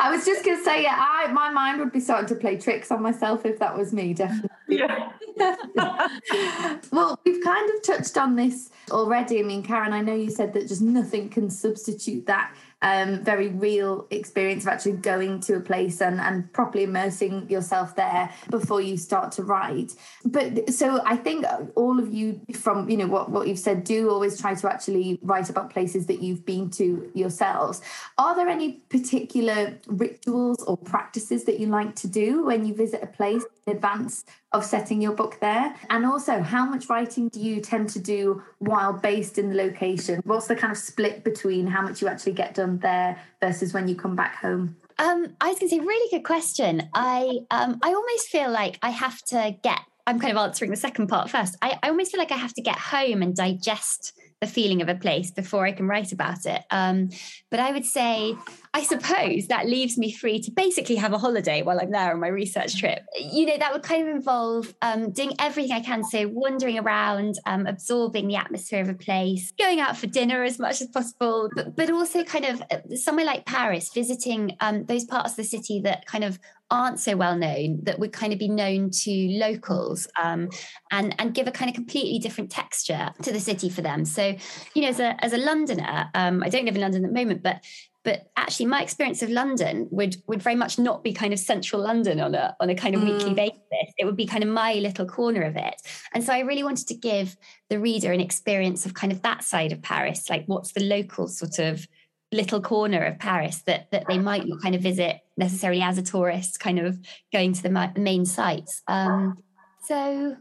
I 0.00 0.10
was 0.10 0.24
just 0.24 0.44
going 0.44 0.56
to 0.56 0.64
say, 0.64 0.82
yeah, 0.82 0.96
I 0.98 1.30
my 1.32 1.50
mind 1.50 1.78
would 1.78 1.92
be 1.92 2.00
starting 2.00 2.28
to 2.28 2.34
play 2.34 2.56
tricks 2.56 2.90
on 2.90 3.02
myself 3.02 3.44
if 3.44 3.58
that 3.58 3.76
was 3.76 3.92
me, 3.92 4.14
definitely. 4.14 4.50
Yeah. 4.68 5.12
well, 6.92 7.20
we've 7.24 7.44
kind 7.44 7.70
of 7.70 7.82
touched 7.82 8.16
on 8.16 8.36
this 8.36 8.70
already. 8.90 9.38
I 9.38 9.42
mean, 9.42 9.62
Karen, 9.62 9.92
I 9.92 10.00
know 10.00 10.14
you 10.14 10.30
said 10.30 10.54
that 10.54 10.68
just 10.68 10.82
nothing 10.82 11.28
can 11.28 11.50
substitute 11.50 12.26
that 12.26 12.54
um, 12.82 13.24
very 13.24 13.48
real 13.48 14.06
experience 14.10 14.64
of 14.64 14.68
actually 14.68 14.92
going 14.92 15.40
to 15.40 15.56
a 15.56 15.60
place 15.60 16.00
and, 16.00 16.20
and 16.20 16.52
properly 16.52 16.84
immersing 16.84 17.48
yourself 17.48 17.96
there 17.96 18.30
before 18.50 18.80
you 18.80 18.96
start 18.96 19.32
to 19.32 19.42
write. 19.42 19.92
But 20.24 20.72
so 20.72 21.00
I 21.04 21.16
think 21.16 21.46
all 21.74 21.98
of 21.98 22.12
you, 22.12 22.40
from 22.54 22.88
you 22.90 22.96
know 22.96 23.06
what 23.06 23.30
what 23.30 23.48
you've 23.48 23.58
said, 23.58 23.84
do 23.84 24.10
always 24.10 24.40
try 24.40 24.54
to 24.54 24.70
actually 24.70 25.18
write 25.22 25.48
about 25.48 25.70
places 25.70 26.06
that 26.06 26.22
you've 26.22 26.44
been 26.44 26.70
to 26.72 27.10
yourselves. 27.14 27.80
Are 28.18 28.34
there 28.34 28.48
any 28.48 28.74
particular 28.90 29.78
rituals 29.86 30.62
or 30.64 30.76
practices 30.76 31.44
that 31.44 31.58
you 31.58 31.66
like 31.66 31.94
to 31.96 32.08
do 32.08 32.44
when 32.44 32.64
you 32.66 32.74
visit 32.74 33.02
a 33.02 33.06
place 33.06 33.44
in 33.66 33.76
advance 33.76 34.24
of 34.56 34.64
setting 34.64 35.00
your 35.00 35.12
book 35.12 35.38
there? 35.40 35.74
And 35.90 36.04
also, 36.04 36.40
how 36.42 36.66
much 36.66 36.88
writing 36.88 37.28
do 37.28 37.40
you 37.40 37.60
tend 37.60 37.88
to 37.90 37.98
do 37.98 38.42
while 38.58 38.92
based 38.92 39.38
in 39.38 39.50
the 39.50 39.54
location? 39.54 40.20
What's 40.24 40.46
the 40.46 40.56
kind 40.56 40.72
of 40.72 40.78
split 40.78 41.24
between 41.24 41.66
how 41.66 41.82
much 41.82 42.02
you 42.02 42.08
actually 42.08 42.32
get 42.32 42.54
done 42.54 42.78
there 42.78 43.18
versus 43.40 43.72
when 43.72 43.88
you 43.88 43.94
come 43.94 44.16
back 44.16 44.36
home? 44.36 44.76
Um, 44.98 45.36
I 45.40 45.48
was 45.48 45.58
going 45.58 45.68
to 45.68 45.76
say, 45.76 45.80
really 45.80 46.10
good 46.10 46.24
question. 46.24 46.88
I 46.94 47.40
um, 47.50 47.78
I 47.82 47.88
almost 47.88 48.28
feel 48.28 48.50
like 48.50 48.78
I 48.82 48.90
have 48.90 49.20
to 49.26 49.54
get. 49.62 49.80
I'm 50.06 50.20
kind 50.20 50.30
of 50.30 50.38
answering 50.38 50.70
the 50.70 50.76
second 50.76 51.08
part 51.08 51.30
first. 51.30 51.56
I, 51.60 51.78
I 51.82 51.88
almost 51.88 52.12
feel 52.12 52.20
like 52.20 52.30
I 52.32 52.36
have 52.36 52.54
to 52.54 52.62
get 52.62 52.78
home 52.78 53.22
and 53.22 53.34
digest 53.34 54.12
the 54.40 54.46
feeling 54.46 54.82
of 54.82 54.88
a 54.88 54.94
place 54.94 55.30
before 55.30 55.66
I 55.66 55.72
can 55.72 55.88
write 55.88 56.12
about 56.12 56.44
it. 56.46 56.62
Um, 56.70 57.10
but 57.50 57.58
I 57.58 57.72
would 57.72 57.86
say, 57.86 58.36
I 58.76 58.82
suppose 58.82 59.46
that 59.46 59.66
leaves 59.66 59.96
me 59.96 60.12
free 60.12 60.38
to 60.40 60.50
basically 60.50 60.96
have 60.96 61.14
a 61.14 61.18
holiday 61.18 61.62
while 61.62 61.80
I'm 61.80 61.90
there 61.90 62.12
on 62.12 62.20
my 62.20 62.28
research 62.28 62.78
trip. 62.78 63.06
You 63.18 63.46
know, 63.46 63.56
that 63.56 63.72
would 63.72 63.82
kind 63.82 64.06
of 64.06 64.14
involve 64.14 64.74
um, 64.82 65.12
doing 65.12 65.32
everything 65.38 65.72
I 65.72 65.80
can. 65.80 66.04
So, 66.04 66.28
wandering 66.28 66.78
around, 66.78 67.36
um, 67.46 67.66
absorbing 67.66 68.28
the 68.28 68.36
atmosphere 68.36 68.82
of 68.82 68.90
a 68.90 68.94
place, 68.94 69.50
going 69.58 69.80
out 69.80 69.96
for 69.96 70.08
dinner 70.08 70.42
as 70.42 70.58
much 70.58 70.82
as 70.82 70.88
possible, 70.88 71.48
but, 71.54 71.74
but 71.74 71.90
also 71.90 72.22
kind 72.22 72.44
of 72.44 72.62
uh, 72.70 72.96
somewhere 72.96 73.24
like 73.24 73.46
Paris, 73.46 73.90
visiting 73.94 74.54
um, 74.60 74.84
those 74.84 75.06
parts 75.06 75.30
of 75.30 75.36
the 75.36 75.44
city 75.44 75.80
that 75.80 76.04
kind 76.04 76.22
of 76.22 76.38
aren't 76.70 76.98
so 76.98 77.16
well 77.16 77.36
known 77.36 77.78
that 77.84 77.98
would 77.98 78.12
kind 78.12 78.32
of 78.32 78.38
be 78.38 78.48
known 78.48 78.90
to 78.90 79.10
locals 79.38 80.08
um, 80.20 80.48
and 80.90 81.14
and 81.18 81.32
give 81.32 81.46
a 81.46 81.52
kind 81.52 81.68
of 81.68 81.74
completely 81.74 82.18
different 82.18 82.50
texture 82.50 83.10
to 83.22 83.32
the 83.32 83.38
city 83.38 83.68
for 83.68 83.82
them 83.82 84.04
so 84.04 84.34
you 84.74 84.82
know 84.82 84.88
as 84.88 84.98
a 84.98 85.24
as 85.24 85.32
a 85.32 85.38
londoner 85.38 86.10
um, 86.14 86.42
i 86.42 86.48
don't 86.48 86.64
live 86.64 86.74
in 86.74 86.80
london 86.80 87.04
at 87.04 87.08
the 87.08 87.14
moment 87.14 87.40
but 87.40 87.62
But 88.06 88.30
actually, 88.36 88.66
my 88.66 88.82
experience 88.82 89.20
of 89.22 89.30
London 89.30 89.88
would 89.90 90.22
would 90.28 90.40
very 90.40 90.54
much 90.54 90.78
not 90.78 91.02
be 91.02 91.12
kind 91.12 91.32
of 91.32 91.40
central 91.40 91.82
London 91.82 92.20
on 92.20 92.36
a 92.36 92.54
on 92.60 92.70
a 92.70 92.74
kind 92.76 92.94
of 92.94 93.00
mm. 93.00 93.12
weekly 93.12 93.34
basis. 93.34 93.94
It 93.98 94.04
would 94.04 94.16
be 94.16 94.26
kind 94.26 94.44
of 94.44 94.48
my 94.48 94.74
little 94.74 95.06
corner 95.06 95.42
of 95.42 95.56
it. 95.56 95.74
And 96.14 96.22
so 96.22 96.32
I 96.32 96.38
really 96.38 96.62
wanted 96.62 96.86
to 96.86 96.94
give 96.94 97.36
the 97.68 97.80
reader 97.80 98.12
an 98.12 98.20
experience 98.20 98.86
of 98.86 98.94
kind 98.94 99.12
of 99.12 99.22
that 99.22 99.42
side 99.42 99.72
of 99.72 99.82
Paris, 99.82 100.30
like 100.30 100.44
what's 100.46 100.70
the 100.70 100.84
local 100.84 101.26
sort 101.26 101.58
of 101.58 101.88
little 102.30 102.60
corner 102.60 103.02
of 103.02 103.18
Paris 103.18 103.62
that 103.62 103.90
that 103.90 104.04
they 104.06 104.18
might 104.18 104.46
not 104.46 104.62
kind 104.62 104.76
of 104.76 104.82
visit 104.82 105.22
necessarily 105.36 105.82
as 105.82 105.98
a 105.98 106.02
tourist, 106.02 106.60
kind 106.60 106.78
of 106.78 107.04
going 107.32 107.54
to 107.54 107.62
the 107.64 107.92
main 107.96 108.24
sites. 108.24 108.82
Um, 108.86 109.42
so 109.82 110.36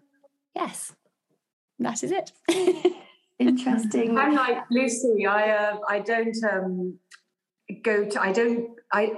yes, 0.56 0.94
that 1.80 2.04
is 2.04 2.12
it. 2.12 2.32
Interesting. 3.40 4.18
I'm 4.18 4.34
like 4.34 4.64
Lucy. 4.72 5.26
I 5.26 5.50
uh, 5.50 5.78
I 5.90 6.00
don't 6.00 6.38
um, 6.44 7.00
go 7.84 8.06
to 8.06 8.22
I 8.22 8.32
don't 8.32 8.70
I 8.94 9.14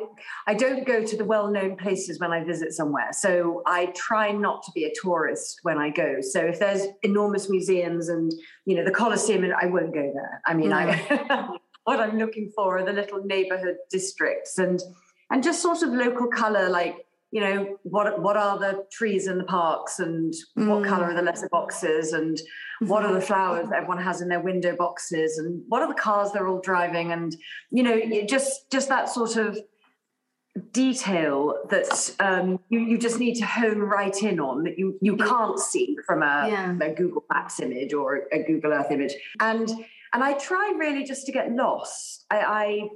I 0.48 0.54
don't 0.54 0.86
go 0.86 1.04
to 1.04 1.18
the 1.18 1.26
well-known 1.26 1.76
places 1.76 2.20
when 2.20 2.32
I 2.32 2.44
visit 2.44 2.74
somewhere. 2.74 3.10
So 3.12 3.62
I 3.66 3.88
try 3.88 4.32
not 4.32 4.64
to 4.64 4.72
be 4.74 4.86
a 4.86 4.92
tourist 5.02 5.60
when 5.64 5.78
I 5.78 5.90
go. 5.90 6.18
So 6.22 6.42
if 6.42 6.60
there's 6.60 6.88
enormous 7.04 7.50
museums 7.50 8.10
and 8.10 8.32
you 8.66 8.76
know 8.76 8.86
the 8.86 8.92
Colosseum, 8.92 9.46
I 9.60 9.66
won't 9.66 9.94
go 9.94 10.12
there. 10.14 10.42
I 10.46 10.54
mean, 10.54 10.72
I 10.72 10.94
mm. 10.94 11.58
what 11.84 12.00
I'm 12.00 12.18
looking 12.18 12.52
for 12.56 12.78
are 12.78 12.86
the 12.86 12.94
little 12.94 13.24
neighborhood 13.24 13.78
districts 13.90 14.58
and 14.58 14.82
and 15.30 15.44
just 15.44 15.62
sort 15.62 15.82
of 15.82 15.90
local 15.90 16.28
color 16.28 16.70
like 16.70 17.07
you 17.32 17.42
know 17.42 17.78
what 17.84 18.22
what 18.22 18.38
are 18.38 18.58
the 18.58 18.86
trees 18.92 19.28
in 19.28 19.38
the 19.38 19.44
parks 19.44 20.00
and 20.00 20.34
mm. 20.58 20.68
what 20.68 20.88
color 20.88 21.06
are 21.06 21.14
the 21.14 21.22
letter 21.22 21.50
boxes 21.52 22.14
and 22.14 22.40
what 22.80 23.06
are 23.06 23.14
the 23.14 23.22
flowers 23.30 23.70
that 23.70 23.78
everyone 23.78 24.02
has 24.02 24.22
in 24.22 24.30
their 24.30 24.40
window 24.40 24.76
boxes 24.76 25.38
and 25.38 25.62
what 25.68 25.82
are 25.82 25.88
the 25.88 26.00
cars 26.00 26.32
they're 26.32 26.48
all 26.48 26.62
driving 26.62 27.12
and 27.12 27.36
you 27.70 27.84
know 27.84 28.00
just 28.28 28.72
just 28.72 28.88
that 28.90 29.10
sort 29.10 29.36
of 29.36 29.58
detail 30.72 31.56
that 31.70 32.16
um, 32.20 32.60
you, 32.70 32.80
you 32.80 32.98
just 32.98 33.20
need 33.20 33.36
to 33.36 33.46
hone 33.46 33.80
right 33.80 34.24
in 34.24 34.40
on 34.40 34.64
that 34.64 34.78
you 34.78 34.98
you 35.02 35.16
can't 35.16 35.60
see 35.60 35.96
from 36.06 36.24
a, 36.24 36.48
yeah. 36.50 36.76
a 36.82 36.94
Google 36.94 37.24
Maps 37.32 37.60
image 37.60 37.94
or 37.94 38.24
a 38.32 38.44
Google 38.44 38.74
Earth 38.74 38.92
image 38.92 39.14
and 39.40 39.70
and 40.14 40.24
I 40.24 40.34
try 40.34 40.74
really 40.78 41.04
just 41.04 41.26
to 41.26 41.32
get 41.32 41.52
lost 41.52 42.26
I, 42.32 42.40
I 42.40 42.90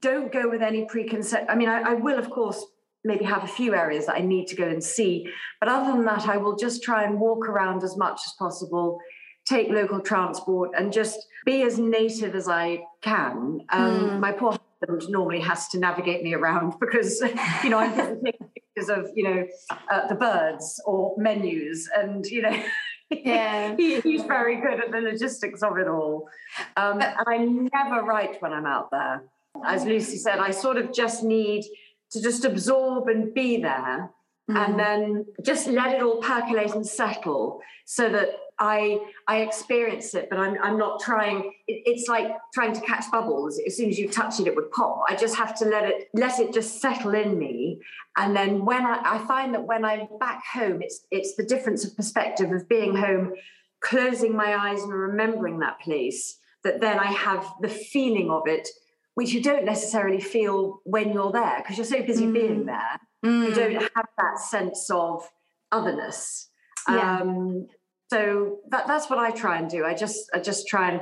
don't 0.00 0.32
go 0.32 0.48
with 0.50 0.62
any 0.62 0.84
preconcept 0.84 1.46
I 1.48 1.54
mean 1.54 1.68
I, 1.68 1.80
I 1.80 1.94
will 1.94 2.18
of 2.18 2.28
course 2.30 2.64
maybe 3.06 3.24
have 3.24 3.44
a 3.44 3.48
few 3.48 3.74
areas 3.74 4.06
that 4.06 4.16
I 4.16 4.20
need 4.20 4.46
to 4.48 4.56
go 4.56 4.68
and 4.68 4.82
see. 4.82 5.28
But 5.60 5.68
other 5.68 5.92
than 5.92 6.04
that, 6.04 6.28
I 6.28 6.36
will 6.36 6.56
just 6.56 6.82
try 6.82 7.04
and 7.04 7.20
walk 7.20 7.48
around 7.48 7.82
as 7.82 7.96
much 7.96 8.20
as 8.26 8.32
possible, 8.38 8.98
take 9.46 9.68
local 9.68 10.00
transport, 10.00 10.70
and 10.76 10.92
just 10.92 11.26
be 11.44 11.62
as 11.62 11.78
native 11.78 12.34
as 12.34 12.48
I 12.48 12.84
can. 13.02 13.60
Um, 13.70 14.10
mm. 14.10 14.20
My 14.20 14.32
poor 14.32 14.58
husband 14.80 15.10
normally 15.10 15.40
has 15.40 15.68
to 15.68 15.78
navigate 15.78 16.22
me 16.22 16.34
around 16.34 16.74
because, 16.80 17.22
you 17.62 17.70
know, 17.70 17.78
I'm 17.78 17.94
taking 18.24 18.48
pictures 18.54 18.90
of, 18.90 19.10
you 19.14 19.24
know, 19.24 19.46
uh, 19.90 20.08
the 20.08 20.14
birds 20.14 20.80
or 20.84 21.14
menus, 21.16 21.88
and, 21.96 22.26
you 22.26 22.42
know, 22.42 22.62
yeah 23.10 23.76
he, 23.78 24.00
he's 24.00 24.22
very 24.24 24.60
good 24.60 24.80
at 24.80 24.90
the 24.90 25.00
logistics 25.00 25.62
of 25.62 25.78
it 25.78 25.86
all 25.86 26.28
um, 26.76 27.00
and 27.00 27.14
i 27.26 27.36
never 27.36 28.02
write 28.02 28.40
when 28.42 28.52
i'm 28.52 28.66
out 28.66 28.90
there 28.90 29.22
as 29.64 29.84
lucy 29.84 30.16
said 30.16 30.38
i 30.38 30.50
sort 30.50 30.76
of 30.76 30.92
just 30.92 31.22
need 31.22 31.64
to 32.12 32.22
just 32.22 32.44
absorb 32.44 33.08
and 33.08 33.34
be 33.34 33.60
there 33.60 34.10
mm. 34.50 34.56
and 34.56 34.78
then 34.78 35.26
just 35.42 35.66
let 35.66 35.94
it 35.94 36.02
all 36.02 36.20
percolate 36.20 36.74
and 36.74 36.86
settle 36.86 37.60
so 37.84 38.08
that 38.08 38.30
I 38.58 39.00
I 39.28 39.38
experience 39.38 40.14
it, 40.14 40.30
but 40.30 40.38
I'm 40.38 40.56
I'm 40.62 40.78
not 40.78 41.00
trying. 41.00 41.52
It, 41.66 41.82
it's 41.84 42.08
like 42.08 42.28
trying 42.54 42.72
to 42.72 42.80
catch 42.80 43.04
bubbles. 43.10 43.60
As 43.66 43.76
soon 43.76 43.90
as 43.90 43.98
you 43.98 44.08
touch 44.08 44.40
it, 44.40 44.46
it 44.46 44.56
would 44.56 44.70
pop. 44.70 45.02
I 45.08 45.14
just 45.14 45.36
have 45.36 45.56
to 45.58 45.66
let 45.66 45.84
it 45.84 46.08
let 46.14 46.40
it 46.40 46.54
just 46.54 46.80
settle 46.80 47.14
in 47.14 47.38
me, 47.38 47.80
and 48.16 48.34
then 48.34 48.64
when 48.64 48.86
I, 48.86 49.00
I 49.04 49.26
find 49.26 49.52
that 49.54 49.66
when 49.66 49.84
I'm 49.84 50.08
back 50.18 50.42
home, 50.52 50.80
it's 50.80 51.06
it's 51.10 51.36
the 51.36 51.42
difference 51.42 51.84
of 51.84 51.94
perspective 51.96 52.50
of 52.50 52.66
being 52.68 52.96
home, 52.96 53.34
closing 53.80 54.34
my 54.34 54.56
eyes 54.56 54.82
and 54.82 54.92
remembering 54.92 55.58
that 55.58 55.80
place. 55.80 56.38
That 56.64 56.80
then 56.80 56.98
I 56.98 57.12
have 57.12 57.46
the 57.60 57.68
feeling 57.68 58.30
of 58.30 58.44
it 58.46 58.68
which 59.16 59.32
you 59.32 59.42
don't 59.42 59.64
necessarily 59.64 60.20
feel 60.20 60.82
when 60.84 61.10
you're 61.10 61.32
there 61.32 61.56
because 61.62 61.78
you're 61.78 61.86
so 61.86 62.02
busy 62.02 62.26
mm. 62.26 62.34
being 62.34 62.66
there. 62.66 63.00
Mm. 63.24 63.48
You 63.48 63.54
don't 63.54 63.82
have 63.94 64.08
that 64.18 64.38
sense 64.38 64.90
of 64.90 65.26
otherness. 65.72 66.50
Yeah. 66.86 67.20
Um, 67.20 67.66
so 68.10 68.58
that, 68.68 68.86
that's 68.86 69.08
what 69.08 69.18
I 69.18 69.30
try 69.30 69.56
and 69.56 69.70
do. 69.70 69.86
I 69.86 69.94
just 69.94 70.30
I 70.34 70.38
just 70.38 70.68
try 70.68 70.90
and 70.90 71.00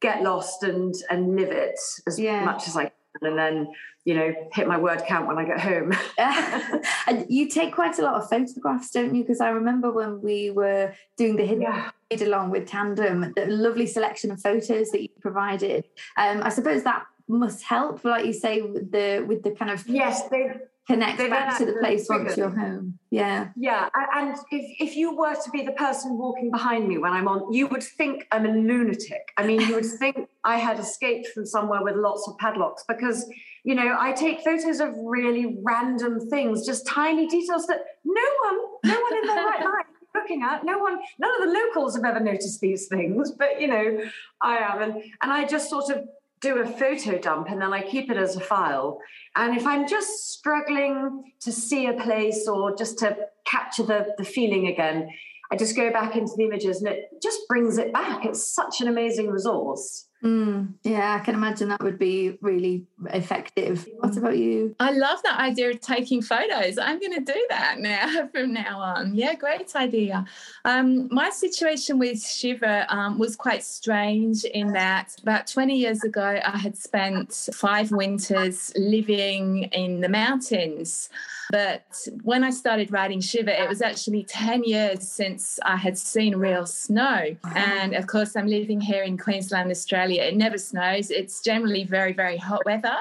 get 0.00 0.24
lost 0.24 0.64
and 0.64 0.92
and 1.08 1.36
live 1.36 1.50
it 1.50 1.78
as 2.08 2.18
yeah. 2.18 2.44
much 2.44 2.66
as 2.66 2.76
I 2.76 2.86
can, 2.86 3.28
and 3.28 3.38
then 3.38 3.72
you 4.04 4.14
know 4.14 4.34
hit 4.52 4.66
my 4.66 4.76
word 4.76 5.04
count 5.06 5.28
when 5.28 5.38
I 5.38 5.44
get 5.44 5.60
home. 5.60 5.92
and 7.06 7.26
you 7.28 7.48
take 7.48 7.72
quite 7.72 7.96
a 8.00 8.02
lot 8.02 8.20
of 8.20 8.28
photographs, 8.28 8.90
don't 8.90 9.14
you? 9.14 9.22
Because 9.22 9.40
I 9.40 9.50
remember 9.50 9.92
when 9.92 10.20
we 10.20 10.50
were 10.50 10.92
doing 11.16 11.36
the 11.36 11.46
hidden 11.46 11.62
yeah. 11.62 11.92
along 12.22 12.50
with 12.50 12.66
Tandem, 12.66 13.32
the 13.36 13.46
lovely 13.46 13.86
selection 13.86 14.32
of 14.32 14.40
photos 14.40 14.90
that 14.90 15.00
you 15.00 15.08
provided. 15.20 15.84
Um, 16.16 16.42
I 16.42 16.48
suppose 16.48 16.82
that 16.82 17.06
must 17.28 17.62
help, 17.64 18.04
like 18.04 18.26
you 18.26 18.32
say, 18.32 18.62
with 18.62 18.90
the 18.92 19.24
with 19.26 19.42
the 19.42 19.50
kind 19.52 19.70
of 19.70 19.86
yes, 19.86 20.28
they 20.28 20.52
connect 20.86 21.18
they 21.18 21.28
back 21.28 21.58
to 21.58 21.66
the 21.66 21.74
place 21.74 22.08
once 22.08 22.36
you're 22.36 22.50
home. 22.50 22.98
Yeah, 23.10 23.48
yeah. 23.56 23.88
And 24.14 24.36
if 24.50 24.80
if 24.80 24.96
you 24.96 25.16
were 25.16 25.34
to 25.34 25.50
be 25.50 25.62
the 25.64 25.72
person 25.72 26.18
walking 26.18 26.50
behind 26.50 26.88
me 26.88 26.98
when 26.98 27.12
I'm 27.12 27.28
on, 27.28 27.52
you 27.52 27.66
would 27.68 27.82
think 27.82 28.26
I'm 28.30 28.46
a 28.46 28.52
lunatic. 28.52 29.32
I 29.36 29.46
mean, 29.46 29.60
you 29.60 29.74
would 29.74 29.86
think 29.98 30.28
I 30.44 30.56
had 30.56 30.78
escaped 30.78 31.28
from 31.28 31.46
somewhere 31.46 31.82
with 31.82 31.96
lots 31.96 32.26
of 32.28 32.36
padlocks 32.38 32.84
because 32.88 33.28
you 33.64 33.74
know 33.74 33.96
I 33.98 34.12
take 34.12 34.40
photos 34.42 34.80
of 34.80 34.94
really 34.96 35.58
random 35.62 36.20
things, 36.28 36.66
just 36.66 36.86
tiny 36.86 37.28
details 37.28 37.66
that 37.66 37.80
no 38.04 38.22
one, 38.44 38.58
no 38.84 39.00
one 39.00 39.16
in 39.18 39.26
their 39.26 39.36
right 39.46 39.64
mind 39.64 39.84
looking 40.14 40.42
at. 40.42 40.64
No 40.64 40.78
one, 40.78 41.00
none 41.18 41.42
of 41.42 41.48
the 41.48 41.52
locals 41.52 41.96
have 41.96 42.04
ever 42.04 42.20
noticed 42.20 42.60
these 42.60 42.86
things, 42.86 43.30
but 43.30 43.60
you 43.60 43.68
know, 43.68 44.00
I 44.40 44.56
am. 44.56 44.82
and 44.82 45.02
and 45.22 45.32
I 45.32 45.44
just 45.44 45.70
sort 45.70 45.90
of 45.90 46.08
do 46.42 46.58
a 46.58 46.66
photo 46.66 47.18
dump 47.18 47.48
and 47.48 47.62
then 47.62 47.72
I 47.72 47.82
keep 47.82 48.10
it 48.10 48.16
as 48.16 48.36
a 48.36 48.40
file. 48.40 48.98
And 49.36 49.56
if 49.56 49.66
I'm 49.66 49.88
just 49.88 50.32
struggling 50.32 51.22
to 51.40 51.52
see 51.52 51.86
a 51.86 51.94
place 51.94 52.46
or 52.48 52.76
just 52.76 52.98
to 52.98 53.16
capture 53.46 53.84
the, 53.84 54.14
the 54.18 54.24
feeling 54.24 54.66
again, 54.66 55.08
I 55.50 55.56
just 55.56 55.76
go 55.76 55.90
back 55.92 56.16
into 56.16 56.32
the 56.36 56.44
images 56.44 56.82
and 56.82 56.88
it 56.88 57.04
just 57.22 57.40
brings 57.48 57.78
it 57.78 57.92
back. 57.92 58.24
It's 58.24 58.52
such 58.52 58.80
an 58.80 58.88
amazing 58.88 59.28
resource. 59.28 60.08
Mm, 60.22 60.74
yeah, 60.84 61.18
I 61.20 61.24
can 61.24 61.34
imagine 61.34 61.68
that 61.70 61.82
would 61.82 61.98
be 61.98 62.38
really 62.40 62.86
effective. 63.06 63.88
What 63.98 64.16
about 64.16 64.38
you? 64.38 64.76
I 64.78 64.92
love 64.92 65.20
that 65.24 65.40
idea 65.40 65.70
of 65.70 65.80
taking 65.80 66.22
photos. 66.22 66.78
I'm 66.78 67.00
going 67.00 67.14
to 67.14 67.32
do 67.32 67.46
that 67.48 67.80
now 67.80 68.28
from 68.32 68.52
now 68.52 68.80
on. 68.80 69.16
Yeah, 69.16 69.34
great 69.34 69.74
idea. 69.74 70.24
Um, 70.64 71.08
my 71.10 71.30
situation 71.30 71.98
with 71.98 72.22
Shiver 72.22 72.86
um, 72.88 73.18
was 73.18 73.34
quite 73.34 73.64
strange 73.64 74.44
in 74.44 74.72
that 74.74 75.16
about 75.22 75.48
20 75.48 75.76
years 75.76 76.04
ago, 76.04 76.38
I 76.44 76.56
had 76.56 76.76
spent 76.76 77.48
five 77.52 77.90
winters 77.90 78.72
living 78.76 79.64
in 79.72 80.02
the 80.02 80.08
mountains. 80.08 81.08
But 81.52 81.84
when 82.22 82.44
I 82.44 82.50
started 82.50 82.90
writing 82.90 83.20
Shiver, 83.20 83.50
it 83.50 83.68
was 83.68 83.82
actually 83.82 84.24
10 84.24 84.64
years 84.64 85.06
since 85.06 85.60
I 85.62 85.76
had 85.76 85.98
seen 85.98 86.34
real 86.34 86.64
snow. 86.64 87.36
And 87.54 87.94
of 87.94 88.06
course, 88.06 88.34
I'm 88.36 88.46
living 88.46 88.80
here 88.80 89.02
in 89.02 89.18
Queensland, 89.18 89.70
Australia. 89.70 90.22
It 90.22 90.34
never 90.34 90.56
snows, 90.56 91.10
it's 91.10 91.42
generally 91.42 91.84
very, 91.84 92.14
very 92.14 92.38
hot 92.38 92.62
weather. 92.64 92.96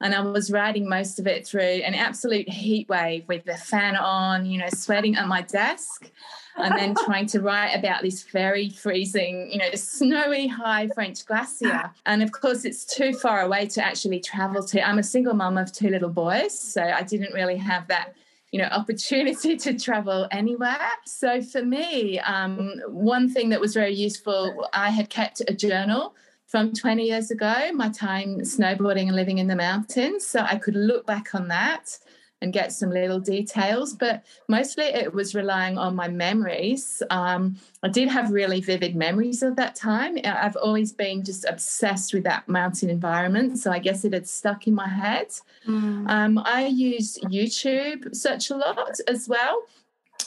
And 0.00 0.14
I 0.14 0.20
was 0.20 0.50
riding 0.50 0.88
most 0.88 1.18
of 1.18 1.26
it 1.26 1.46
through 1.46 1.60
an 1.60 1.94
absolute 1.94 2.48
heat 2.48 2.88
wave 2.88 3.24
with 3.26 3.44
the 3.44 3.56
fan 3.56 3.96
on, 3.96 4.46
you 4.46 4.58
know, 4.58 4.68
sweating 4.68 5.16
at 5.16 5.26
my 5.26 5.42
desk 5.42 6.10
and 6.56 6.76
then 6.76 6.94
trying 7.04 7.26
to 7.26 7.40
write 7.40 7.72
about 7.72 8.02
this 8.02 8.22
very 8.22 8.70
freezing, 8.70 9.50
you 9.50 9.58
know, 9.58 9.70
snowy 9.74 10.46
high 10.46 10.88
French 10.88 11.26
glacier. 11.26 11.90
And 12.06 12.22
of 12.22 12.30
course, 12.32 12.64
it's 12.64 12.84
too 12.84 13.12
far 13.12 13.42
away 13.42 13.66
to 13.66 13.84
actually 13.84 14.20
travel 14.20 14.62
to. 14.64 14.86
I'm 14.86 14.98
a 14.98 15.02
single 15.02 15.34
mum 15.34 15.58
of 15.58 15.72
two 15.72 15.88
little 15.88 16.10
boys, 16.10 16.58
so 16.58 16.82
I 16.82 17.02
didn't 17.02 17.34
really 17.34 17.56
have 17.56 17.88
that 17.88 18.14
you 18.50 18.58
know 18.58 18.68
opportunity 18.68 19.56
to 19.58 19.78
travel 19.78 20.26
anywhere 20.30 20.88
so 21.04 21.42
for 21.42 21.62
me 21.62 22.18
um, 22.20 22.80
one 22.88 23.28
thing 23.28 23.50
that 23.50 23.60
was 23.60 23.74
very 23.74 23.94
useful 23.94 24.66
i 24.72 24.88
had 24.88 25.10
kept 25.10 25.42
a 25.48 25.52
journal 25.52 26.14
from 26.48 26.72
20 26.72 27.04
years 27.04 27.30
ago 27.30 27.70
my 27.72 27.88
time 27.90 28.40
snowboarding 28.40 29.06
and 29.06 29.14
living 29.14 29.38
in 29.38 29.46
the 29.46 29.56
mountains 29.56 30.26
so 30.26 30.40
i 30.40 30.56
could 30.56 30.74
look 30.74 31.06
back 31.06 31.34
on 31.34 31.46
that 31.48 31.98
and 32.40 32.52
get 32.52 32.72
some 32.72 32.90
little 32.90 33.18
details. 33.18 33.94
But 33.94 34.24
mostly 34.48 34.84
it 34.84 35.12
was 35.12 35.34
relying 35.34 35.76
on 35.76 35.96
my 35.96 36.08
memories. 36.08 37.02
Um, 37.10 37.56
I 37.82 37.88
did 37.88 38.08
have 38.08 38.30
really 38.30 38.60
vivid 38.60 38.94
memories 38.94 39.42
of 39.42 39.56
that 39.56 39.74
time. 39.74 40.18
I've 40.24 40.56
always 40.56 40.92
been 40.92 41.24
just 41.24 41.44
obsessed 41.46 42.14
with 42.14 42.24
that 42.24 42.48
mountain 42.48 42.90
environment. 42.90 43.58
So 43.58 43.72
I 43.72 43.78
guess 43.78 44.04
it 44.04 44.12
had 44.12 44.28
stuck 44.28 44.66
in 44.66 44.74
my 44.74 44.88
head. 44.88 45.28
Mm. 45.66 46.08
Um, 46.08 46.38
I 46.44 46.66
used 46.66 47.22
YouTube 47.24 48.14
search 48.14 48.50
a 48.50 48.56
lot 48.56 48.98
as 49.08 49.28
well 49.28 49.62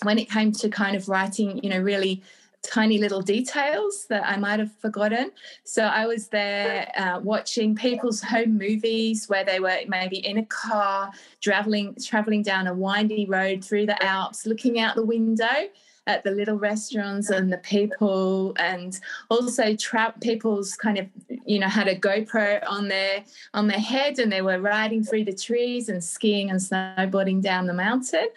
when 0.04 0.18
it 0.18 0.30
came 0.30 0.52
to 0.52 0.70
kind 0.70 0.96
of 0.96 1.08
writing, 1.08 1.64
you 1.64 1.70
know, 1.70 1.80
really 1.80 2.24
tiny 2.64 2.98
little 2.98 3.22
details 3.22 4.06
that 4.10 4.26
I 4.26 4.38
might 4.38 4.60
have 4.60 4.72
forgotten. 4.78 5.32
So 5.64 5.84
I 5.84 6.06
was 6.06 6.28
there 6.28 6.92
uh, 6.96 7.20
watching 7.22 7.76
people's 7.76 8.22
home 8.22 8.58
movies 8.58 9.28
where 9.28 9.44
they 9.44 9.60
were 9.60 9.80
maybe 9.88 10.18
in 10.18 10.38
a 10.38 10.46
car 10.46 11.12
traveling 11.42 11.96
traveling 12.04 12.44
down 12.44 12.68
a 12.68 12.74
windy 12.74 13.26
road 13.26 13.64
through 13.64 13.88
the 13.88 14.02
Alps, 14.04 14.46
looking 14.46 14.80
out 14.80 14.96
the 14.96 15.06
window 15.06 15.70
at 16.08 16.24
the 16.24 16.32
little 16.32 16.58
restaurants 16.58 17.30
and 17.30 17.54
the 17.54 17.60
people 17.60 18.54
and 18.58 19.00
also 19.30 19.76
trap 19.76 20.20
people's 20.20 20.76
kind 20.76 20.98
of 20.98 21.08
you 21.46 21.60
know 21.60 21.68
had 21.68 21.88
a 21.88 21.96
GoPro 21.96 22.62
on 22.68 22.88
their 22.88 23.24
on 23.54 23.68
their 23.68 23.80
head 23.80 24.18
and 24.18 24.32
they 24.32 24.42
were 24.42 24.60
riding 24.60 25.04
through 25.04 25.26
the 25.26 25.34
trees 25.34 25.90
and 25.90 26.04
skiing 26.04 26.50
and 26.50 26.60
snowboarding 26.60 27.42
down 27.42 27.68
the 27.68 27.74
mountain 27.74 28.28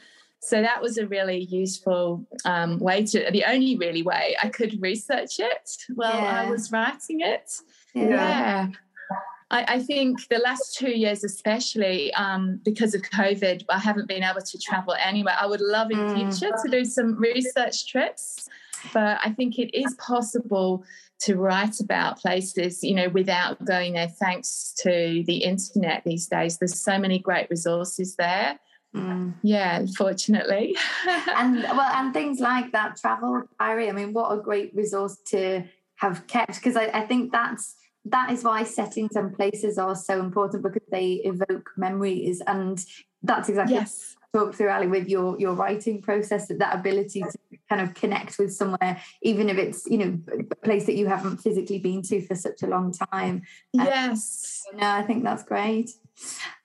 so 0.47 0.61
that 0.61 0.83
was 0.83 0.99
a 0.99 1.07
really 1.07 1.45
useful 1.45 2.27
um, 2.45 2.79
way 2.79 3.05
to, 3.07 3.31
the 3.31 3.45
only 3.45 3.77
really 3.79 4.03
way 4.03 4.37
I 4.43 4.49
could 4.49 4.81
research 4.83 5.39
it 5.39 5.71
while 5.95 6.21
yeah. 6.21 6.43
I 6.43 6.51
was 6.51 6.71
writing 6.71 7.21
it. 7.21 7.51
Yeah. 7.95 8.09
yeah. 8.09 8.69
I, 9.51 9.65
I, 9.69 9.79
think 9.79 10.29
the 10.29 10.39
last 10.39 10.77
two 10.77 10.91
years, 10.91 11.25
especially 11.25 12.13
um, 12.15 12.61
because 12.63 12.95
of 12.95 13.03
COVID, 13.03 13.65
I 13.71 13.79
haven't 13.79 14.09
been 14.09 14.23
able 14.23 14.43
to 14.43 14.59
travel 14.59 14.95
anywhere. 15.03 15.35
I 15.41 15.47
would 15.47 15.61
love 15.63 15.91
in 15.91 15.99
mm. 15.99 16.15
future 16.15 16.55
to 16.63 16.71
do 16.71 16.85
some 16.85 17.15
research 17.19 17.87
trips, 17.87 18.49
but 18.93 19.21
I 19.25 19.31
think 19.31 19.59
it 19.59 19.75
is 19.75 19.95
possible 19.95 20.85
to 21.21 21.37
write 21.37 21.81
about 21.81 22.19
places, 22.19 22.83
you 22.83 22.95
know, 22.95 23.09
without 23.09 23.65
going 23.65 23.95
there. 23.95 24.09
Thanks 24.09 24.75
to 24.83 25.23
the 25.27 25.39
internet 25.39 26.03
these 26.05 26.27
days, 26.27 26.59
there's 26.59 26.79
so 26.79 26.99
many 26.99 27.19
great 27.19 27.49
resources 27.49 28.17
there. 28.17 28.59
Mm. 28.95 29.35
Yeah, 29.43 29.77
unfortunately. 29.77 30.77
and 31.37 31.63
well, 31.63 31.93
and 31.95 32.15
things 32.15 32.39
like 32.39 32.73
that 32.73 32.97
travel 32.97 33.43
diary. 33.59 33.89
I 33.89 33.93
mean, 33.93 34.13
what 34.13 34.31
a 34.31 34.41
great 34.41 34.75
resource 34.75 35.17
to 35.27 35.65
have 35.97 36.27
kept 36.27 36.57
because 36.57 36.77
I, 36.77 36.87
I 36.87 37.07
think 37.07 37.33
that's 37.33 37.75
that 38.07 38.31
is 38.31 38.45
why 38.45 38.65
settings 38.65 39.17
and 39.17 39.35
places 39.35 39.79
are 39.79 39.95
so 39.95 40.21
important 40.21 40.63
because 40.63 40.87
they 40.91 41.15
evoke 41.25 41.71
memories 41.77 42.43
and 42.47 42.85
that's 43.23 43.49
exactly 43.49 43.77
yes. 43.77 44.17
talk 44.35 44.55
through 44.55 44.69
Allie 44.69 44.89
with 44.89 45.09
your 45.09 45.39
your 45.39 45.55
writing 45.55 46.03
process 46.03 46.49
that 46.49 46.59
that 46.59 46.75
ability 46.75 47.21
to 47.23 47.39
kind 47.69 47.81
of 47.81 47.95
connect 47.95 48.39
with 48.39 48.53
somewhere 48.53 49.01
even 49.23 49.49
if 49.49 49.57
it's 49.57 49.87
you 49.87 49.99
know 49.99 50.19
a 50.51 50.57
place 50.57 50.85
that 50.87 50.97
you 50.97 51.07
haven't 51.07 51.39
physically 51.39 51.79
been 51.79 52.03
to 52.03 52.21
for 52.21 52.35
such 52.35 52.63
a 52.63 52.67
long 52.67 52.93
time 52.93 53.43
yes 53.73 54.63
um, 54.73 54.81
no 54.81 54.91
I 54.91 55.03
think 55.03 55.25
that's 55.25 55.43
great 55.43 55.91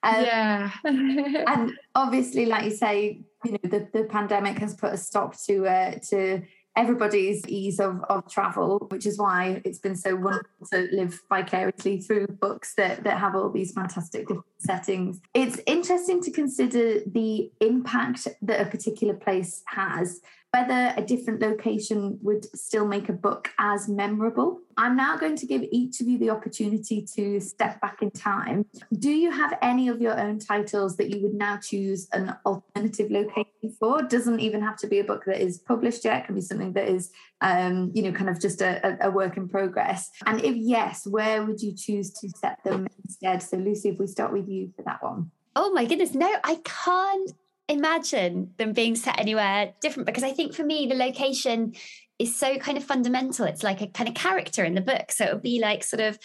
um, 0.03 0.23
yeah. 0.23 0.71
and 0.83 1.71
obviously, 1.95 2.45
like 2.45 2.65
you 2.65 2.71
say, 2.71 3.21
you 3.45 3.51
know, 3.51 3.59
the, 3.63 3.87
the 3.93 4.03
pandemic 4.05 4.57
has 4.59 4.75
put 4.75 4.93
a 4.93 4.97
stop 4.97 5.37
to 5.45 5.65
uh, 5.67 5.95
to 6.09 6.41
everybody's 6.75 7.45
ease 7.47 7.79
of, 7.79 8.01
of 8.09 8.29
travel, 8.31 8.87
which 8.89 9.05
is 9.05 9.17
why 9.17 9.61
it's 9.65 9.79
been 9.79 9.95
so 9.95 10.15
wonderful 10.15 10.65
to 10.71 10.87
live 10.93 11.19
vicariously 11.27 11.99
through 11.99 12.25
books 12.27 12.73
that, 12.75 13.03
that 13.03 13.17
have 13.17 13.35
all 13.35 13.49
these 13.49 13.73
fantastic 13.73 14.21
different 14.27 14.45
settings. 14.59 15.19
It's 15.33 15.59
interesting 15.65 16.21
to 16.23 16.31
consider 16.31 17.01
the 17.05 17.51
impact 17.59 18.27
that 18.41 18.61
a 18.61 18.69
particular 18.69 19.13
place 19.13 19.61
has 19.67 20.21
whether 20.51 20.93
a 20.97 21.03
different 21.03 21.41
location 21.41 22.17
would 22.21 22.45
still 22.57 22.85
make 22.85 23.09
a 23.09 23.13
book 23.13 23.49
as 23.59 23.87
memorable. 23.87 24.61
I'm 24.77 24.95
now 24.95 25.17
going 25.17 25.35
to 25.35 25.45
give 25.45 25.63
each 25.71 25.99
of 26.01 26.07
you 26.07 26.17
the 26.17 26.29
opportunity 26.29 27.05
to 27.15 27.39
step 27.39 27.81
back 27.81 28.01
in 28.01 28.11
time. 28.11 28.65
Do 28.97 29.11
you 29.11 29.29
have 29.29 29.57
any 29.61 29.89
of 29.89 30.01
your 30.01 30.19
own 30.19 30.39
titles 30.39 30.97
that 30.97 31.09
you 31.09 31.21
would 31.21 31.33
now 31.33 31.59
choose 31.61 32.07
an 32.13 32.35
alternative 32.45 33.11
location 33.11 33.75
for? 33.77 34.01
Doesn't 34.01 34.39
even 34.39 34.61
have 34.61 34.77
to 34.77 34.87
be 34.87 34.99
a 34.99 35.03
book 35.03 35.25
that 35.25 35.41
is 35.41 35.59
published 35.59 36.05
yet, 36.05 36.23
it 36.23 36.25
can 36.25 36.35
be 36.35 36.41
something 36.41 36.73
that 36.73 36.87
is, 36.87 37.11
um, 37.41 37.91
you 37.93 38.01
know, 38.01 38.11
kind 38.11 38.29
of 38.29 38.39
just 38.39 38.61
a, 38.61 38.97
a 39.05 39.11
work 39.11 39.37
in 39.37 39.49
progress. 39.49 40.09
And 40.25 40.43
if 40.43 40.55
yes, 40.55 41.05
where 41.05 41.43
would 41.43 41.61
you 41.61 41.75
choose 41.75 42.11
to 42.13 42.29
set 42.29 42.63
them 42.63 42.87
instead? 43.03 43.43
So, 43.43 43.57
Lucy, 43.57 43.89
if 43.89 43.99
we 43.99 44.07
start 44.07 44.31
with 44.31 44.47
you 44.47 44.71
for 44.75 44.83
that 44.83 45.03
one. 45.03 45.31
Oh 45.55 45.71
my 45.73 45.85
goodness, 45.85 46.13
no, 46.13 46.33
I 46.43 46.59
can't 46.63 47.33
imagine 47.69 48.53
them 48.57 48.73
being 48.73 48.95
set 48.95 49.19
anywhere 49.19 49.73
different 49.79 50.07
because 50.07 50.23
I 50.23 50.31
think 50.31 50.53
for 50.53 50.63
me, 50.63 50.87
the 50.87 50.95
location 50.95 51.73
is 52.17 52.35
so 52.35 52.57
kind 52.57 52.77
of 52.77 52.83
fundamental. 52.83 53.45
It's 53.45 53.63
like 53.63 53.81
a 53.81 53.87
kind 53.87 54.09
of 54.09 54.15
character 54.15 54.65
in 54.65 54.75
the 54.75 54.81
book. 54.81 55.11
So 55.11 55.25
it 55.25 55.33
would 55.33 55.43
be 55.43 55.61
like 55.61 55.83
sort 55.83 56.01
of, 56.01 56.19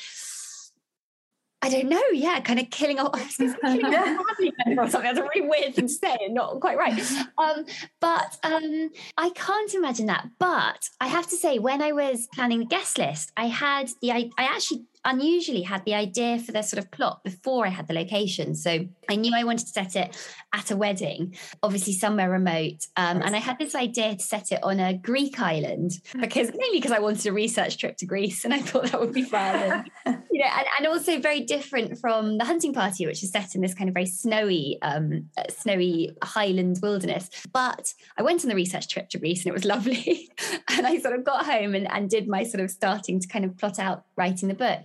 I 1.62 1.68
don't 1.68 1.88
know, 1.88 2.02
yeah, 2.12 2.40
kind 2.40 2.58
of 2.58 2.70
killing 2.70 2.98
off, 2.98 3.36
killing 3.38 3.84
off 3.84 4.26
or 4.66 4.90
something. 4.90 5.02
That's 5.02 5.18
a 5.18 5.22
really 5.22 5.48
weird 5.48 5.74
thing 5.74 5.86
to 5.86 5.92
say 5.92 6.16
and 6.24 6.34
not 6.34 6.60
quite 6.60 6.76
right. 6.76 7.00
Um, 7.38 7.64
but 8.00 8.36
um, 8.42 8.90
I 9.16 9.30
can't 9.30 9.72
imagine 9.74 10.06
that. 10.06 10.28
But 10.38 10.88
I 11.00 11.06
have 11.06 11.28
to 11.28 11.36
say, 11.36 11.58
when 11.58 11.80
I 11.80 11.92
was 11.92 12.26
planning 12.34 12.58
the 12.58 12.66
guest 12.66 12.98
list, 12.98 13.32
I 13.36 13.46
had 13.46 13.90
the 14.02 14.12
I, 14.12 14.30
I 14.36 14.44
actually 14.44 14.86
unusually 15.04 15.62
had 15.62 15.84
the 15.84 15.94
idea 15.94 16.38
for 16.38 16.52
the 16.52 16.62
sort 16.62 16.82
of 16.82 16.90
plot 16.90 17.22
before 17.24 17.66
I 17.66 17.70
had 17.70 17.86
the 17.86 17.94
location. 17.94 18.54
So 18.54 18.86
I 19.08 19.16
knew 19.16 19.32
I 19.34 19.44
wanted 19.44 19.66
to 19.66 19.72
set 19.72 19.96
it 19.96 20.16
at 20.52 20.70
a 20.70 20.76
wedding, 20.76 21.34
obviously 21.62 21.92
somewhere 21.92 22.30
remote. 22.30 22.86
Um, 22.96 23.20
and 23.22 23.34
I 23.36 23.38
had 23.38 23.58
this 23.58 23.74
idea 23.74 24.14
to 24.14 24.22
set 24.22 24.52
it 24.52 24.60
on 24.62 24.80
a 24.80 24.94
Greek 24.94 25.40
island 25.40 25.92
because 26.20 26.50
mainly 26.56 26.78
because 26.78 26.92
I 26.92 27.00
wanted 27.00 27.26
a 27.26 27.32
research 27.32 27.78
trip 27.78 27.96
to 27.98 28.06
Greece 28.06 28.44
and 28.44 28.54
I 28.54 28.60
thought 28.60 28.90
that 28.90 29.00
would 29.00 29.12
be 29.12 29.22
fun. 29.22 29.84
And, 30.06 30.22
you 30.30 30.40
know, 30.40 30.50
and, 30.56 30.66
and 30.78 30.86
also 30.86 31.18
very 31.20 31.40
different 31.40 31.98
from 31.98 32.38
the 32.38 32.44
hunting 32.44 32.72
party, 32.72 33.06
which 33.06 33.22
is 33.22 33.30
set 33.30 33.54
in 33.54 33.60
this 33.60 33.74
kind 33.74 33.88
of 33.88 33.94
very 33.94 34.06
snowy, 34.06 34.78
um, 34.82 35.28
uh, 35.36 35.44
snowy 35.50 36.16
highland 36.22 36.78
wilderness. 36.82 37.30
But 37.52 37.92
I 38.16 38.22
went 38.22 38.42
on 38.42 38.48
the 38.48 38.54
research 38.54 38.88
trip 38.88 39.08
to 39.10 39.18
Greece 39.18 39.44
and 39.44 39.48
it 39.48 39.54
was 39.54 39.64
lovely. 39.74 40.30
and 40.70 40.86
I 40.86 40.98
sort 40.98 41.14
of 41.14 41.24
got 41.24 41.44
home 41.44 41.74
and, 41.74 41.90
and 41.90 42.08
did 42.08 42.28
my 42.28 42.44
sort 42.44 42.62
of 42.62 42.70
starting 42.70 43.20
to 43.20 43.28
kind 43.28 43.44
of 43.44 43.56
plot 43.56 43.78
out 43.78 44.04
writing 44.16 44.48
the 44.48 44.54
book. 44.54 44.80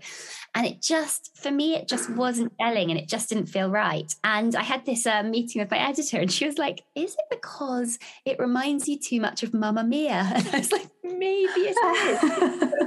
And 0.55 0.65
it 0.65 0.81
just, 0.81 1.37
for 1.37 1.51
me, 1.51 1.75
it 1.75 1.87
just 1.87 2.09
wasn't 2.09 2.57
gelling 2.57 2.89
and 2.89 2.97
it 2.97 3.07
just 3.07 3.29
didn't 3.29 3.45
feel 3.45 3.69
right. 3.69 4.13
And 4.23 4.55
I 4.55 4.63
had 4.63 4.85
this 4.85 5.05
uh, 5.05 5.21
meeting 5.23 5.61
with 5.61 5.69
my 5.69 5.77
editor 5.77 6.17
and 6.17 6.31
she 6.31 6.45
was 6.45 6.57
like, 6.57 6.81
Is 6.95 7.13
it 7.13 7.25
because 7.29 7.99
it 8.25 8.39
reminds 8.39 8.87
you 8.87 8.97
too 8.97 9.21
much 9.21 9.43
of 9.43 9.53
Mamma 9.53 9.83
Mia? 9.83 10.31
And 10.35 10.47
I 10.47 10.57
was 10.57 10.71
like, 10.71 10.89
Maybe 11.03 11.69
it 11.71 11.77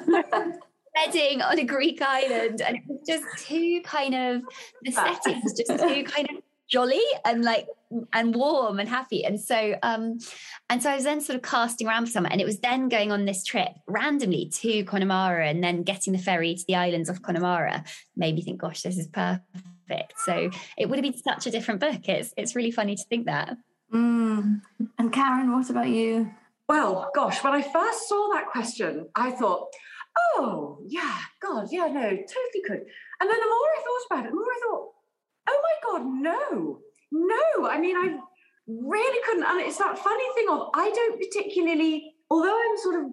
is. 0.08 0.54
wedding 0.94 1.40
on 1.42 1.58
a 1.58 1.64
Greek 1.64 2.02
island, 2.02 2.61
and 2.61 2.76
it 2.76 2.82
was 2.87 3.00
just 3.06 3.24
too 3.46 3.80
kind 3.85 4.14
of 4.14 4.42
the 4.82 4.90
setting 4.90 5.40
was 5.42 5.52
just 5.54 5.70
too 5.70 6.04
kind 6.04 6.28
of 6.30 6.37
jolly 6.72 7.02
and 7.26 7.44
like 7.44 7.68
and 8.14 8.35
warm 8.35 8.80
and 8.80 8.88
happy. 8.88 9.24
And 9.24 9.38
so 9.38 9.74
um 9.82 10.18
and 10.70 10.82
so 10.82 10.90
I 10.90 10.94
was 10.94 11.04
then 11.04 11.20
sort 11.20 11.37
of 11.37 11.42
casting 11.42 11.87
around 11.87 12.06
for 12.06 12.12
somewhere 12.12 12.32
and 12.32 12.40
it 12.40 12.46
was 12.46 12.61
then 12.61 12.88
going 12.88 13.12
on 13.12 13.26
this 13.26 13.44
trip 13.44 13.68
randomly 13.87 14.48
to 14.54 14.82
Connemara 14.85 15.46
and 15.48 15.62
then 15.62 15.82
getting 15.82 16.14
the 16.14 16.18
ferry 16.18 16.54
to 16.54 16.64
the 16.66 16.76
islands 16.76 17.11
of 17.11 17.20
Connemara 17.20 17.85
made 18.16 18.35
me 18.35 18.42
think, 18.42 18.62
gosh, 18.62 18.80
this 18.80 18.96
is 18.96 19.06
perfect. 19.06 20.14
So 20.24 20.50
it 20.78 20.88
would 20.88 20.96
have 20.96 21.02
been 21.02 21.22
such 21.22 21.46
a 21.46 21.50
different 21.50 21.80
book. 21.80 22.08
It's 22.08 22.32
it's 22.38 22.56
really 22.56 22.70
funny 22.70 22.96
to 22.96 23.04
think 23.04 23.26
that. 23.26 23.54
Mm. 23.92 24.62
And 24.98 25.12
Karen, 25.12 25.52
what 25.52 25.68
about 25.68 25.90
you? 25.90 26.30
Well, 26.68 27.11
gosh, 27.14 27.44
when 27.44 27.52
I 27.52 27.61
first 27.61 28.08
saw 28.08 28.30
that 28.32 28.46
question, 28.46 29.08
I 29.14 29.32
thought, 29.32 29.68
oh, 30.16 30.78
yeah, 30.87 31.18
God, 31.42 31.68
yeah, 31.70 31.87
no, 31.88 32.02
totally 32.02 32.62
could. 32.66 32.80
And 33.20 33.30
then 33.30 33.40
the 33.40 33.46
more 33.46 33.68
I 33.76 33.82
thought 33.85 34.06
about 34.11 34.26
it, 34.26 34.30
the 34.30 34.37
more 34.37 34.44
I 34.44 34.61
thought, 34.62 34.91
oh 35.48 35.62
my 35.62 35.98
God, 35.98 36.07
no, 36.07 36.81
no. 37.11 37.68
I 37.68 37.78
mean, 37.78 37.96
I 37.96 38.18
really 38.66 39.22
couldn't. 39.24 39.44
And 39.44 39.61
it's 39.61 39.78
that 39.78 39.98
funny 39.98 40.24
thing 40.35 40.46
of 40.50 40.68
I 40.74 40.90
don't 40.90 41.18
particularly, 41.20 42.14
although 42.31 42.57
I'm 42.57 42.78
sort 42.78 43.05
of 43.05 43.11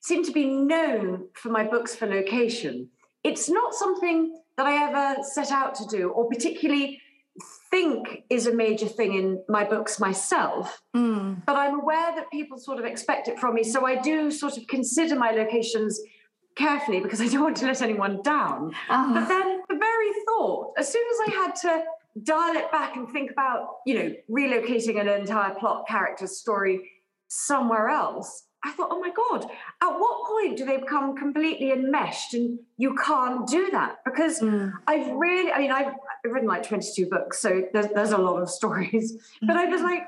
seem 0.00 0.24
to 0.24 0.32
be 0.32 0.46
known 0.46 1.28
for 1.34 1.48
my 1.50 1.64
books 1.64 1.94
for 1.94 2.06
location, 2.06 2.88
it's 3.24 3.48
not 3.48 3.74
something 3.74 4.34
that 4.56 4.66
I 4.66 4.84
ever 4.84 5.22
set 5.22 5.50
out 5.50 5.74
to 5.76 5.86
do 5.86 6.10
or 6.10 6.28
particularly 6.28 7.00
think 7.70 8.22
is 8.30 8.46
a 8.46 8.54
major 8.54 8.86
thing 8.86 9.14
in 9.14 9.42
my 9.48 9.64
books 9.64 10.00
myself. 10.00 10.80
Mm. 10.94 11.44
But 11.44 11.56
I'm 11.56 11.80
aware 11.80 12.14
that 12.14 12.30
people 12.30 12.58
sort 12.58 12.78
of 12.78 12.84
expect 12.84 13.28
it 13.28 13.38
from 13.38 13.54
me. 13.54 13.64
So 13.64 13.86
I 13.86 13.96
do 13.96 14.30
sort 14.30 14.56
of 14.56 14.66
consider 14.68 15.16
my 15.16 15.32
locations 15.32 16.00
carefully 16.56 17.00
because 17.00 17.20
I 17.20 17.28
don't 17.28 17.42
want 17.42 17.56
to 17.58 17.66
let 17.66 17.82
anyone 17.82 18.22
down. 18.22 18.72
Oh. 18.88 19.14
But 19.14 19.28
then 19.28 19.55
the 19.55 19.55
very 19.55 19.55
thought, 19.55 19.55
as 20.76 20.92
soon 20.92 21.04
as 21.12 21.28
I 21.28 21.36
had 21.36 21.54
to 21.56 21.84
dial 22.22 22.56
it 22.56 22.70
back 22.70 22.96
and 22.96 23.08
think 23.08 23.30
about, 23.30 23.76
you 23.86 23.94
know, 23.94 24.14
relocating 24.30 25.00
an 25.00 25.08
entire 25.08 25.54
plot, 25.54 25.86
character, 25.86 26.26
story 26.26 26.90
somewhere 27.28 27.88
else, 27.88 28.44
I 28.64 28.72
thought, 28.72 28.88
oh 28.90 29.00
my 29.00 29.10
God, 29.10 29.48
at 29.82 29.90
what 29.90 30.26
point 30.26 30.56
do 30.56 30.64
they 30.64 30.78
become 30.78 31.16
completely 31.16 31.70
enmeshed 31.72 32.34
and 32.34 32.58
you 32.78 32.96
can't 32.96 33.46
do 33.46 33.70
that? 33.70 33.98
Because 34.04 34.40
mm. 34.40 34.72
I've 34.86 35.12
really, 35.12 35.52
I 35.52 35.58
mean, 35.58 35.70
I've, 35.70 35.92
written 36.24 36.48
like 36.48 36.66
22 36.66 37.06
books, 37.06 37.40
so 37.40 37.62
there's, 37.72 37.86
there's 37.94 38.10
a 38.10 38.18
lot 38.18 38.42
of 38.42 38.50
stories, 38.50 39.12
mm. 39.12 39.46
but 39.46 39.56
I 39.56 39.66
was 39.66 39.80
like, 39.80 40.02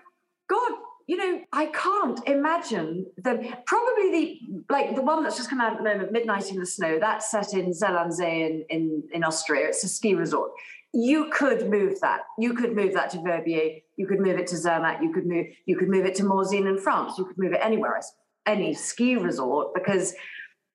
God, 0.49 0.73
you 1.09 1.17
know, 1.17 1.41
I 1.55 1.67
can't 1.67 2.21
imagine 2.29 3.07
the 3.17 3.51
probably 3.65 4.11
the 4.13 4.41
like 4.69 4.95
the 4.95 5.01
one 5.01 5.23
that's 5.23 5.39
just 5.39 5.49
come 5.49 5.59
out 5.59 5.73
at 5.73 5.79
the 5.79 5.85
moment, 5.85 6.13
Midnight 6.13 6.51
in 6.51 6.61
the 6.61 6.67
Snow. 6.67 6.99
That's 7.01 7.31
set 7.31 7.55
in 7.55 7.73
Zell 7.73 7.97
in, 8.21 8.65
in 8.69 9.03
in 9.11 9.25
Austria. 9.25 9.69
It's 9.69 9.83
a 9.83 9.89
ski 9.89 10.15
resort. 10.15 10.53
You 10.93 11.31
could 11.33 11.71
move 11.71 11.99
that. 12.03 12.21
You 12.39 12.53
could 12.53 12.77
move 12.77 12.93
that 12.93 13.09
to 13.11 13.23
Verbier. 13.23 13.79
You 13.97 14.07
could 14.07 14.21
move 14.21 14.39
it 14.39 14.47
to 14.49 14.57
Zermatt. 14.57 15.03
You 15.03 15.11
could 15.11 15.27
move. 15.27 15.47
You 15.65 15.79
could 15.79 15.89
move 15.89 16.05
it 16.05 16.15
to 16.17 16.25
Morzine 16.25 16.69
in 16.69 16.77
France. 16.77 17.15
You 17.17 17.25
could 17.25 17.39
move 17.39 17.53
it 17.55 17.61
anywhere 17.63 17.97
else. 17.97 18.13
any 18.45 18.75
ski 18.75 19.17
resort 19.17 19.73
because 19.75 20.15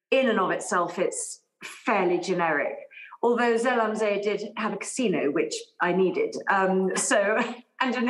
in 0.10 0.30
and 0.30 0.40
of 0.40 0.50
itself 0.50 0.98
it's 0.98 1.42
fairly 1.64 2.18
generic. 2.18 2.76
Although 3.22 3.56
Zell 3.58 3.94
did 3.94 4.50
have 4.58 4.74
a 4.74 4.78
casino, 4.78 5.30
which 5.30 5.54
I 5.80 5.94
needed. 5.94 6.36
Um, 6.50 6.96
so, 6.96 7.38
and 7.82 7.96
an 7.96 8.10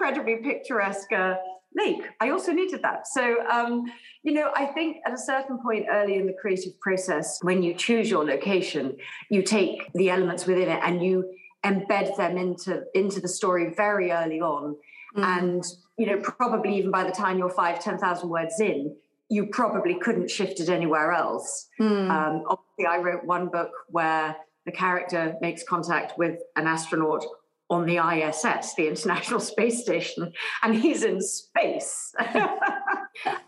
incredibly 0.00 0.36
picturesque 0.42 1.12
uh, 1.12 1.36
lake. 1.74 2.02
I 2.20 2.30
also 2.30 2.52
needed 2.52 2.82
that. 2.82 3.06
So, 3.06 3.36
um, 3.48 3.84
you 4.22 4.32
know, 4.32 4.50
I 4.54 4.66
think 4.66 4.98
at 5.06 5.12
a 5.12 5.18
certain 5.18 5.58
point 5.58 5.86
early 5.90 6.16
in 6.16 6.26
the 6.26 6.32
creative 6.32 6.78
process, 6.80 7.38
when 7.42 7.62
you 7.62 7.74
choose 7.74 8.10
your 8.10 8.24
location, 8.24 8.96
you 9.30 9.42
take 9.42 9.92
the 9.94 10.10
elements 10.10 10.46
within 10.46 10.68
it 10.68 10.80
and 10.82 11.02
you 11.02 11.32
embed 11.64 12.16
them 12.16 12.36
into 12.38 12.82
into 12.94 13.20
the 13.20 13.28
story 13.28 13.72
very 13.74 14.10
early 14.10 14.40
on. 14.40 14.76
Mm. 15.16 15.38
And 15.38 15.64
you 15.96 16.06
know, 16.06 16.18
probably 16.20 16.76
even 16.78 16.90
by 16.90 17.04
the 17.04 17.12
time 17.12 17.38
you're 17.38 17.50
five, 17.50 17.82
ten 17.82 17.98
thousand 17.98 18.30
words 18.30 18.60
in, 18.60 18.96
you 19.28 19.46
probably 19.46 19.94
couldn't 19.94 20.30
shift 20.30 20.60
it 20.60 20.68
anywhere 20.68 21.12
else. 21.12 21.68
Mm. 21.80 22.10
Um, 22.10 22.44
obviously, 22.48 22.86
I 22.86 22.98
wrote 22.98 23.24
one 23.24 23.48
book 23.48 23.70
where 23.88 24.36
the 24.66 24.72
character 24.72 25.36
makes 25.40 25.62
contact 25.62 26.18
with 26.18 26.40
an 26.56 26.66
astronaut 26.66 27.24
on 27.70 27.86
the 27.86 27.98
ISS, 27.98 28.74
the 28.74 28.88
International 28.88 29.40
Space 29.52 29.80
Station, 29.80 30.32
and 30.62 30.74
he's 30.74 31.04
in 31.04 31.20
space. 31.20 32.12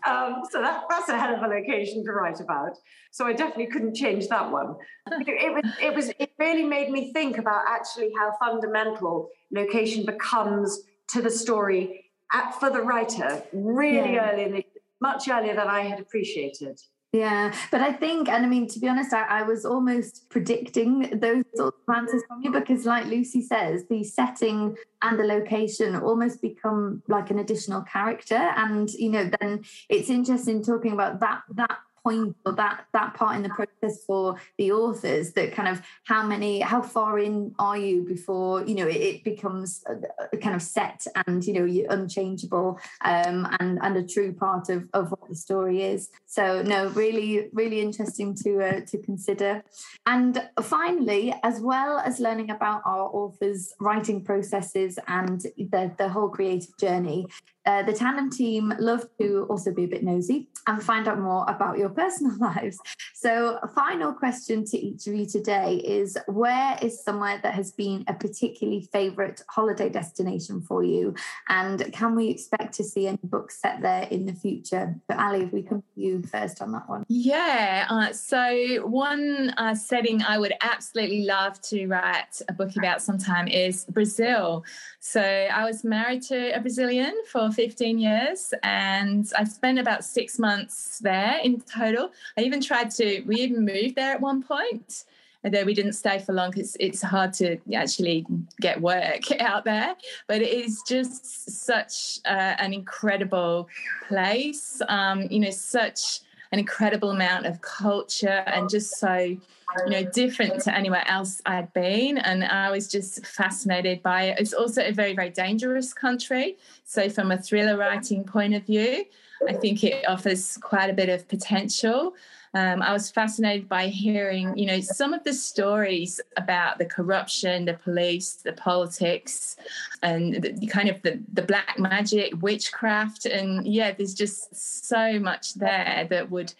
um, 0.07 0.41
so 0.49 0.61
that, 0.61 0.83
that's 0.89 1.09
a 1.09 1.19
hell 1.19 1.35
of 1.35 1.43
a 1.43 1.47
location 1.47 2.03
to 2.05 2.11
write 2.13 2.39
about. 2.39 2.77
So 3.11 3.25
I 3.27 3.33
definitely 3.33 3.67
couldn't 3.67 3.95
change 3.95 4.27
that 4.29 4.49
one. 4.49 4.75
It 5.25 5.53
was, 5.53 5.73
it 5.81 5.95
was, 5.95 6.09
it 6.19 6.31
really 6.39 6.63
made 6.63 6.89
me 6.89 7.11
think 7.11 7.37
about 7.37 7.63
actually 7.67 8.11
how 8.17 8.33
fundamental 8.39 9.29
location 9.51 10.05
becomes 10.05 10.81
to 11.09 11.21
the 11.21 11.29
story 11.29 12.05
at, 12.31 12.57
for 12.59 12.69
the 12.69 12.81
writer 12.81 13.43
really 13.51 14.13
yeah. 14.13 14.31
early, 14.31 14.43
in 14.43 14.53
the, 14.53 14.65
much 15.01 15.27
earlier 15.27 15.53
than 15.53 15.67
I 15.67 15.81
had 15.81 15.99
appreciated. 15.99 16.79
Yeah, 17.13 17.53
but 17.69 17.79
I 17.81 17.93
think, 17.93 18.27
and 18.27 18.43
I 18.43 18.49
mean, 18.49 18.67
to 18.69 18.79
be 18.79 18.87
honest, 18.87 19.13
I, 19.13 19.41
I, 19.41 19.43
was 19.43 19.65
almost 19.65 20.27
predicting 20.31 21.19
those 21.19 21.43
sorts 21.53 21.77
of 21.87 21.95
answers 21.95 22.23
from 22.27 22.41
you 22.41 22.49
because, 22.49 22.87
like 22.87 23.05
Lucy 23.05 23.43
says, 23.43 23.85
the 23.87 24.03
setting 24.03 24.75
and 25.03 25.19
the 25.19 25.23
location 25.23 25.95
almost 25.95 26.41
become 26.41 27.03
like 27.07 27.29
an 27.29 27.37
additional 27.37 27.83
character, 27.83 28.51
and 28.57 28.91
you 28.93 29.09
know, 29.09 29.29
then 29.39 29.63
it's 29.89 30.09
interesting 30.09 30.63
talking 30.63 30.91
about 30.91 31.19
that 31.19 31.43
that 31.53 31.77
point 32.03 32.35
or 32.45 32.51
that 32.53 32.85
that 32.93 33.13
part 33.13 33.35
in 33.35 33.43
the 33.43 33.49
process 33.49 34.03
for 34.05 34.35
the 34.57 34.71
authors 34.71 35.33
that 35.33 35.53
kind 35.53 35.67
of 35.67 35.81
how 36.05 36.25
many 36.25 36.59
how 36.59 36.81
far 36.81 37.19
in 37.19 37.53
are 37.59 37.77
you 37.77 38.03
before 38.03 38.65
you 38.65 38.75
know 38.75 38.87
it, 38.87 38.97
it 38.97 39.23
becomes 39.23 39.83
a, 39.87 39.95
a 40.33 40.37
kind 40.37 40.55
of 40.55 40.61
set 40.61 41.05
and 41.27 41.45
you 41.45 41.53
know 41.53 41.85
unchangeable 41.89 42.79
um, 43.05 43.47
and 43.59 43.79
and 43.81 43.97
a 43.97 44.03
true 44.03 44.33
part 44.33 44.69
of, 44.69 44.87
of 44.93 45.11
what 45.11 45.29
the 45.29 45.35
story 45.35 45.83
is. 45.83 46.09
So 46.25 46.61
no 46.61 46.87
really 46.89 47.49
really 47.53 47.79
interesting 47.81 48.35
to 48.43 48.61
uh, 48.61 48.81
to 48.87 48.97
consider. 48.97 49.63
And 50.05 50.49
finally 50.61 51.33
as 51.43 51.61
well 51.61 51.99
as 51.99 52.19
learning 52.19 52.49
about 52.49 52.81
our 52.85 53.09
authors 53.13 53.73
writing 53.79 54.23
processes 54.23 54.99
and 55.07 55.41
the 55.41 55.91
the 55.97 56.09
whole 56.09 56.29
creative 56.29 56.77
journey 56.77 57.27
uh, 57.65 57.83
the 57.83 57.93
tandem 57.93 58.29
team 58.29 58.73
love 58.79 59.05
to 59.19 59.45
also 59.49 59.71
be 59.73 59.85
a 59.85 59.87
bit 59.87 60.03
nosy 60.03 60.49
and 60.67 60.81
find 60.81 61.07
out 61.07 61.19
more 61.19 61.45
about 61.47 61.77
your 61.77 61.89
personal 62.03 62.35
lives. 62.37 62.77
So, 63.13 63.59
final 63.73 64.13
question 64.13 64.65
to 64.65 64.77
each 64.77 65.07
of 65.07 65.15
you 65.15 65.25
today 65.25 65.75
is 65.75 66.17
where 66.27 66.77
is 66.81 67.03
somewhere 67.03 67.39
that 67.41 67.53
has 67.53 67.71
been 67.71 68.03
a 68.07 68.13
particularly 68.13 68.87
favourite 68.91 69.41
holiday 69.49 69.89
destination 69.89 70.61
for 70.61 70.83
you? 70.83 71.15
And 71.47 71.91
can 71.93 72.15
we 72.15 72.27
expect 72.29 72.73
to 72.75 72.83
see 72.83 73.07
any 73.07 73.19
books 73.23 73.61
set 73.61 73.81
there 73.81 74.03
in 74.03 74.25
the 74.25 74.33
future? 74.33 74.95
But, 75.07 75.17
Allie, 75.17 75.43
if 75.43 75.53
we 75.53 75.61
come 75.61 75.81
to 75.81 76.01
you 76.01 76.21
first 76.23 76.61
on 76.61 76.71
that 76.73 76.89
one. 76.89 77.05
Yeah. 77.07 77.87
Uh, 77.89 78.11
so, 78.11 78.85
one 78.85 79.53
uh, 79.57 79.75
setting 79.75 80.21
I 80.21 80.37
would 80.37 80.53
absolutely 80.61 81.23
love 81.23 81.61
to 81.61 81.87
write 81.87 82.41
a 82.49 82.53
book 82.53 82.75
about 82.75 83.01
sometime 83.01 83.47
is 83.47 83.85
Brazil. 83.85 84.65
So, 84.99 85.21
I 85.21 85.63
was 85.63 85.83
married 85.83 86.23
to 86.23 86.55
a 86.55 86.59
Brazilian 86.59 87.13
for 87.31 87.52
15 87.53 87.99
years 87.99 88.53
and 88.63 89.31
I 89.37 89.43
spent 89.43 89.79
about 89.79 90.03
six 90.03 90.39
months 90.39 90.99
there 90.99 91.39
in 91.43 91.61
total. 91.61 92.11
I 92.37 92.41
even 92.41 92.61
tried 92.61 92.91
to, 92.91 93.21
we 93.25 93.37
even 93.37 93.65
moved 93.65 93.95
there 93.95 94.13
at 94.13 94.21
one 94.21 94.43
point, 94.43 95.05
although 95.43 95.63
we 95.63 95.73
didn't 95.73 95.93
stay 95.93 96.19
for 96.19 96.33
long 96.33 96.51
because 96.51 96.75
it's 96.79 97.01
hard 97.01 97.33
to 97.33 97.57
actually 97.75 98.25
get 98.61 98.81
work 98.81 99.31
out 99.39 99.65
there. 99.65 99.95
But 100.27 100.41
it 100.41 100.53
is 100.53 100.81
just 100.87 101.65
such 101.65 102.19
uh, 102.25 102.55
an 102.59 102.73
incredible 102.73 103.69
place, 104.07 104.81
um, 104.87 105.27
you 105.29 105.39
know, 105.39 105.51
such 105.51 106.21
an 106.53 106.59
incredible 106.59 107.09
amount 107.09 107.47
of 107.47 107.59
culture 107.61 108.43
and 108.45 108.69
just 108.69 108.99
so 108.99 109.15
you 109.15 109.89
know, 109.89 110.03
different 110.03 110.61
to 110.61 110.75
anywhere 110.75 111.03
else 111.07 111.41
I'd 111.47 111.73
been. 111.73 112.19
And 112.19 112.43
I 112.43 112.69
was 112.69 112.87
just 112.87 113.25
fascinated 113.25 114.03
by 114.03 114.25
it. 114.25 114.39
It's 114.39 114.53
also 114.53 114.85
a 114.85 114.91
very, 114.91 115.15
very 115.15 115.31
dangerous 115.31 115.93
country. 115.93 116.57
So, 116.85 117.09
from 117.09 117.31
a 117.31 117.37
thriller 117.37 117.75
writing 117.75 118.23
point 118.23 118.53
of 118.53 118.67
view, 118.67 119.03
I 119.49 119.53
think 119.53 119.83
it 119.83 120.07
offers 120.07 120.57
quite 120.61 120.91
a 120.91 120.93
bit 120.93 121.09
of 121.09 121.27
potential. 121.27 122.13
Um, 122.55 122.83
I 122.83 122.93
was 122.93 123.09
fascinated 123.09 123.67
by 123.67 123.87
hearing, 123.87 124.55
you 124.55 124.67
know, 124.67 124.79
some 124.79 125.13
of 125.13 125.23
the 125.23 125.33
stories 125.33 126.21
about 126.37 126.77
the 126.77 126.85
corruption, 126.85 127.65
the 127.65 127.73
police, 127.73 128.33
the 128.33 128.53
politics, 128.53 129.55
and 130.03 130.35
the, 130.35 130.67
kind 130.67 130.87
of 130.87 131.01
the, 131.01 131.19
the 131.33 131.41
black 131.41 131.79
magic, 131.79 132.33
witchcraft. 132.41 133.25
And 133.25 133.65
yeah, 133.65 133.91
there's 133.91 134.13
just 134.13 134.55
so 134.85 135.19
much 135.19 135.55
there 135.55 136.07
that 136.09 136.29
would 136.29 136.53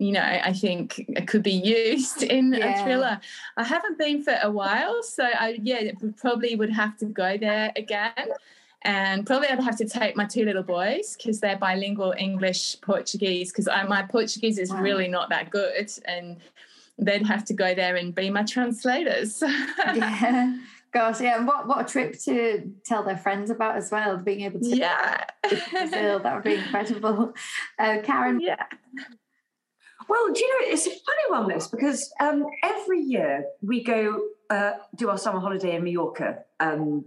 you 0.00 0.12
know, 0.12 0.22
I 0.22 0.52
think 0.52 1.00
it 1.08 1.26
could 1.26 1.42
be 1.42 1.50
used 1.52 2.22
in 2.22 2.52
yeah. 2.52 2.80
a 2.80 2.84
thriller. 2.84 3.20
I 3.56 3.64
haven't 3.64 3.98
been 3.98 4.22
for 4.22 4.38
a 4.40 4.50
while, 4.50 5.02
so 5.02 5.24
I 5.24 5.58
yeah 5.60 5.90
probably 6.16 6.54
would 6.54 6.70
have 6.70 6.96
to 6.98 7.06
go 7.06 7.36
there 7.36 7.72
again. 7.74 8.28
And 8.82 9.26
probably 9.26 9.48
I'd 9.48 9.60
have 9.60 9.76
to 9.78 9.88
take 9.88 10.16
my 10.16 10.24
two 10.24 10.44
little 10.44 10.62
boys 10.62 11.16
because 11.16 11.40
they're 11.40 11.58
bilingual 11.58 12.14
English 12.16 12.80
Portuguese 12.80 13.50
because 13.50 13.66
my 13.88 14.02
Portuguese 14.02 14.58
is 14.58 14.70
wow. 14.70 14.80
really 14.80 15.08
not 15.08 15.30
that 15.30 15.50
good, 15.50 15.90
and 16.04 16.36
they'd 16.96 17.26
have 17.26 17.44
to 17.46 17.54
go 17.54 17.74
there 17.74 17.96
and 17.96 18.14
be 18.14 18.30
my 18.30 18.44
translators. 18.44 19.42
yeah. 19.94 20.56
Gosh, 20.90 21.20
yeah, 21.20 21.36
and 21.36 21.46
what 21.46 21.68
what 21.68 21.82
a 21.82 21.84
trip 21.84 22.18
to 22.20 22.72
tell 22.84 23.02
their 23.02 23.18
friends 23.18 23.50
about 23.50 23.76
as 23.76 23.90
well, 23.90 24.16
being 24.16 24.40
able 24.42 24.60
to 24.60 24.74
yeah, 24.74 25.24
Brazil, 25.70 26.20
that 26.20 26.34
would 26.34 26.44
be 26.44 26.54
incredible. 26.64 27.34
Uh, 27.78 27.98
Karen, 28.02 28.40
yeah, 28.40 28.64
well, 30.08 30.32
do 30.32 30.40
you 30.40 30.48
know, 30.48 30.72
it's 30.72 30.86
a 30.86 30.90
funny 30.90 31.28
one, 31.28 31.48
this, 31.48 31.66
because 31.68 32.12
um, 32.18 32.46
every 32.62 33.00
year 33.00 33.44
we 33.60 33.84
go 33.84 34.22
uh, 34.48 34.72
do 34.96 35.10
our 35.10 35.18
summer 35.18 35.38
holiday 35.38 35.76
in 35.76 35.84
Mallorca. 35.84 36.44
Um, 36.60 37.04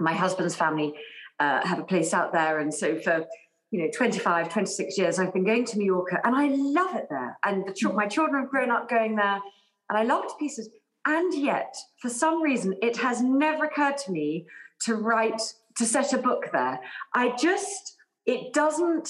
my 0.00 0.14
husband's 0.14 0.54
family 0.54 0.94
uh, 1.40 1.66
have 1.66 1.78
a 1.78 1.84
place 1.84 2.14
out 2.14 2.32
there. 2.32 2.58
And 2.58 2.72
so 2.72 2.98
for, 3.00 3.26
you 3.70 3.80
know, 3.80 3.88
25, 3.94 4.48
26 4.48 4.98
years, 4.98 5.18
I've 5.18 5.32
been 5.32 5.44
going 5.44 5.64
to 5.66 5.78
Mallorca 5.78 6.18
and 6.24 6.34
I 6.34 6.48
love 6.48 6.94
it 6.96 7.06
there. 7.10 7.38
And 7.44 7.66
the 7.66 7.72
ch- 7.72 7.92
my 7.94 8.06
children 8.06 8.42
have 8.42 8.50
grown 8.50 8.70
up 8.70 8.88
going 8.88 9.16
there 9.16 9.40
and 9.88 9.98
I 9.98 10.02
love 10.02 10.24
it 10.24 10.28
to 10.30 10.34
pieces. 10.38 10.68
And 11.06 11.32
yet, 11.32 11.74
for 12.00 12.08
some 12.08 12.42
reason, 12.42 12.74
it 12.82 12.96
has 12.98 13.22
never 13.22 13.64
occurred 13.64 13.96
to 13.98 14.12
me 14.12 14.46
to 14.82 14.94
write, 14.94 15.40
to 15.76 15.84
set 15.84 16.12
a 16.12 16.18
book 16.18 16.50
there. 16.52 16.80
I 17.14 17.34
just, 17.36 17.96
it 18.26 18.52
doesn't 18.52 19.08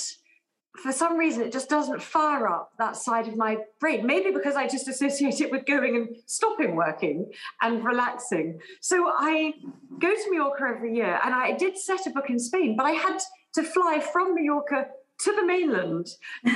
for 0.77 0.93
some 0.93 1.17
reason 1.17 1.43
it 1.43 1.53
just 1.53 1.69
doesn't 1.69 2.03
fire 2.03 2.47
up 2.47 2.73
that 2.79 2.97
side 2.97 3.27
of 3.27 3.37
my 3.37 3.57
brain 3.81 4.07
maybe 4.07 4.31
because 4.31 4.55
i 4.55 4.67
just 4.67 4.89
associate 4.89 5.41
it 5.41 5.51
with 5.51 5.67
going 5.67 5.97
and 5.97 6.09
stopping 6.27 6.77
working 6.77 7.31
and 7.63 7.85
relaxing 7.85 8.59
so 8.81 9.11
i 9.19 9.53
go 9.99 10.15
to 10.15 10.31
mallorca 10.31 10.65
every 10.69 10.95
year 10.95 11.19
and 11.25 11.35
i 11.35 11.53
did 11.53 11.77
set 11.77 12.07
a 12.07 12.11
book 12.11 12.31
in 12.31 12.39
spain 12.39 12.77
but 12.77 12.87
i 12.87 12.93
had 12.93 13.19
to 13.53 13.63
fly 13.63 14.01
from 14.13 14.35
mallorca 14.35 14.87
to 15.19 15.33
the 15.35 15.45
mainland 15.45 16.07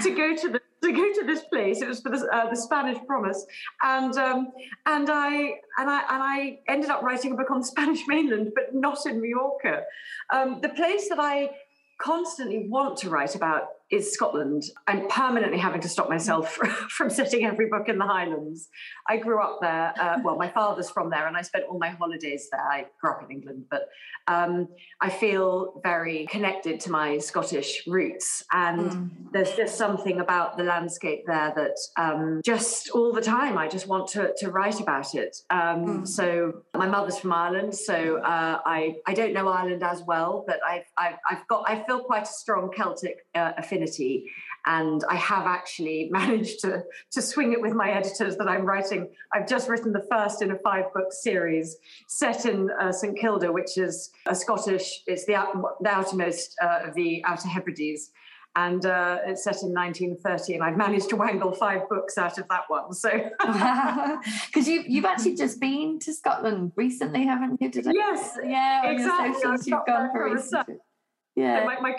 to 0.03 0.15
go 0.15 0.37
to 0.37 0.49
the 0.49 0.61
to 0.83 0.93
go 0.93 1.13
to 1.13 1.25
this 1.25 1.43
place. 1.45 1.81
It 1.81 1.89
was 1.89 2.01
for 2.01 2.11
the, 2.11 2.27
uh, 2.27 2.51
the 2.51 2.57
Spanish 2.57 2.99
Promise, 3.07 3.47
and 3.83 4.17
um, 4.17 4.53
and 4.87 5.09
I 5.09 5.31
and 5.79 5.89
I 5.89 6.01
and 6.01 6.23
I 6.23 6.59
ended 6.69 6.91
up 6.91 7.03
writing 7.03 7.33
a 7.33 7.37
book 7.37 7.51
on 7.51 7.61
the 7.61 7.67
Spanish 7.75 8.01
mainland, 8.07 8.53
but 8.55 8.75
not 8.75 9.07
in 9.07 9.21
Mallorca. 9.21 9.85
Um, 10.33 10.61
the 10.61 10.71
place 10.71 11.09
that 11.09 11.19
I 11.19 11.51
constantly 11.99 12.69
want 12.69 12.99
to 12.99 13.11
write 13.11 13.37
about 13.37 13.69
is 13.93 14.11
Scotland. 14.11 14.65
I'm 14.87 15.07
permanently 15.09 15.59
having 15.59 15.83
to 15.83 15.89
stop 15.89 16.09
myself 16.09 16.55
from 16.89 17.11
setting 17.11 17.45
every 17.45 17.67
book 17.67 17.89
in 17.89 17.99
the 17.99 18.07
Highlands. 18.07 18.71
I 19.07 19.19
grew 19.19 19.41
up 19.43 19.59
there. 19.61 19.93
Uh, 20.01 20.19
well, 20.25 20.37
my 20.37 20.49
father's 20.49 20.89
from 20.89 21.11
there, 21.11 21.29
and 21.29 21.37
I 21.37 21.43
spent 21.43 21.65
all 21.69 21.79
my 21.79 21.91
holidays 21.91 22.49
there. 22.51 22.67
I 22.67 22.87
grew 23.01 23.11
up 23.11 23.23
in 23.23 23.31
England, 23.31 23.67
but 23.71 23.89
um, 24.29 24.69
I 25.01 25.11
feel 25.11 25.81
very 25.83 26.27
connected 26.31 26.81
to 26.81 26.91
my 26.91 27.19
Scottish 27.19 27.83
roots. 27.87 28.43
And 28.53 28.81
mm. 28.81 29.11
there's 29.31 29.55
just 29.57 29.77
something 29.77 30.21
about 30.21 30.57
the 30.57 30.65
landscape 30.65 31.25
there 31.27 31.53
that 31.55 31.77
um, 32.03 32.41
just 32.43 32.89
all 32.91 33.13
the 33.13 33.21
time 33.21 33.59
I 33.59 33.69
just 33.69 33.89
want 33.89 34.09
to, 34.09 34.33
to 34.39 34.51
write 34.51 34.81
about 34.81 35.15
it. 35.15 35.37
Um, 35.51 35.59
mm. 35.59 36.09
So 36.09 36.63
my 36.75 36.87
mother's 36.87 37.19
from 37.19 37.33
Ireland, 37.33 37.75
so 37.75 38.19
uh, 38.19 38.61
I 38.65 38.97
I 39.07 39.13
don't 39.13 39.35
know 39.35 39.49
Ireland 39.49 39.83
as 39.83 40.03
well, 40.07 40.45
but 40.47 40.61
I've, 40.67 40.85
I've 40.97 41.19
I've 41.29 41.47
got 41.49 41.65
I 41.69 41.83
feel 41.85 42.01
quite 42.01 42.23
a 42.23 42.27
strong 42.27 42.71
Celtic 42.75 43.27
uh, 43.35 43.53
affinity 43.59 43.82
And 44.67 45.03
I 45.09 45.17
have 45.17 45.47
actually 45.47 46.09
managed 46.13 46.61
to, 46.61 46.85
to 47.13 47.23
swing 47.23 47.53
it 47.53 47.61
with 47.61 47.75
my 47.75 47.91
editors 47.91 48.37
that 48.37 48.49
I'm 48.49 48.65
writing. 48.65 49.09
I've 49.33 49.49
just 49.49 49.69
written 49.69 49.93
the 49.93 50.07
first 50.11 50.43
in 50.43 50.53
a 50.53 50.59
five 50.59 50.93
book 50.95 51.13
series 51.13 51.77
set 52.09 52.47
in 52.47 52.71
uh, 52.81 52.93
St 52.93 53.19
Kilda, 53.19 53.51
which 53.53 53.77
is 53.79 54.11
a 54.27 54.35
Scottish, 54.35 55.03
it's 55.07 55.25
the, 55.27 55.35
the 55.81 55.89
outermost 55.91 56.57
uh, 56.63 56.89
of 56.89 56.95
the 56.95 57.25
Outer 57.25 57.49
Hebrides. 57.49 58.11
And 58.55 58.85
uh, 58.85 59.19
it's 59.25 59.45
set 59.45 59.63
in 59.63 59.73
1930 59.73 60.53
and 60.57 60.63
i've 60.63 60.77
managed 60.77 61.09
to 61.09 61.17
wangle 61.17 61.53
five 61.53 61.89
books 61.89 62.19
out 62.19 62.37
of 62.37 62.47
that 62.49 62.65
one 62.69 62.93
so. 62.93 63.09
Because 64.47 64.69
you, 64.69 64.85
you've 64.87 65.07
actually 65.07 65.37
just 65.37 65.59
been 65.59 65.99
to 66.01 66.13
scotland 66.13 66.73
recently 66.77 67.25
haven't 67.25 67.63
you? 67.63 67.71
Did 67.71 67.87
yes 67.91 68.37
yeah 68.45 68.91
exactly. 68.91 69.53
you've 69.65 69.87
gone 69.87 70.11
for 70.13 70.29
yeah. 71.35 71.61
so 71.61 71.67
my, 71.67 71.81
my 71.81 71.93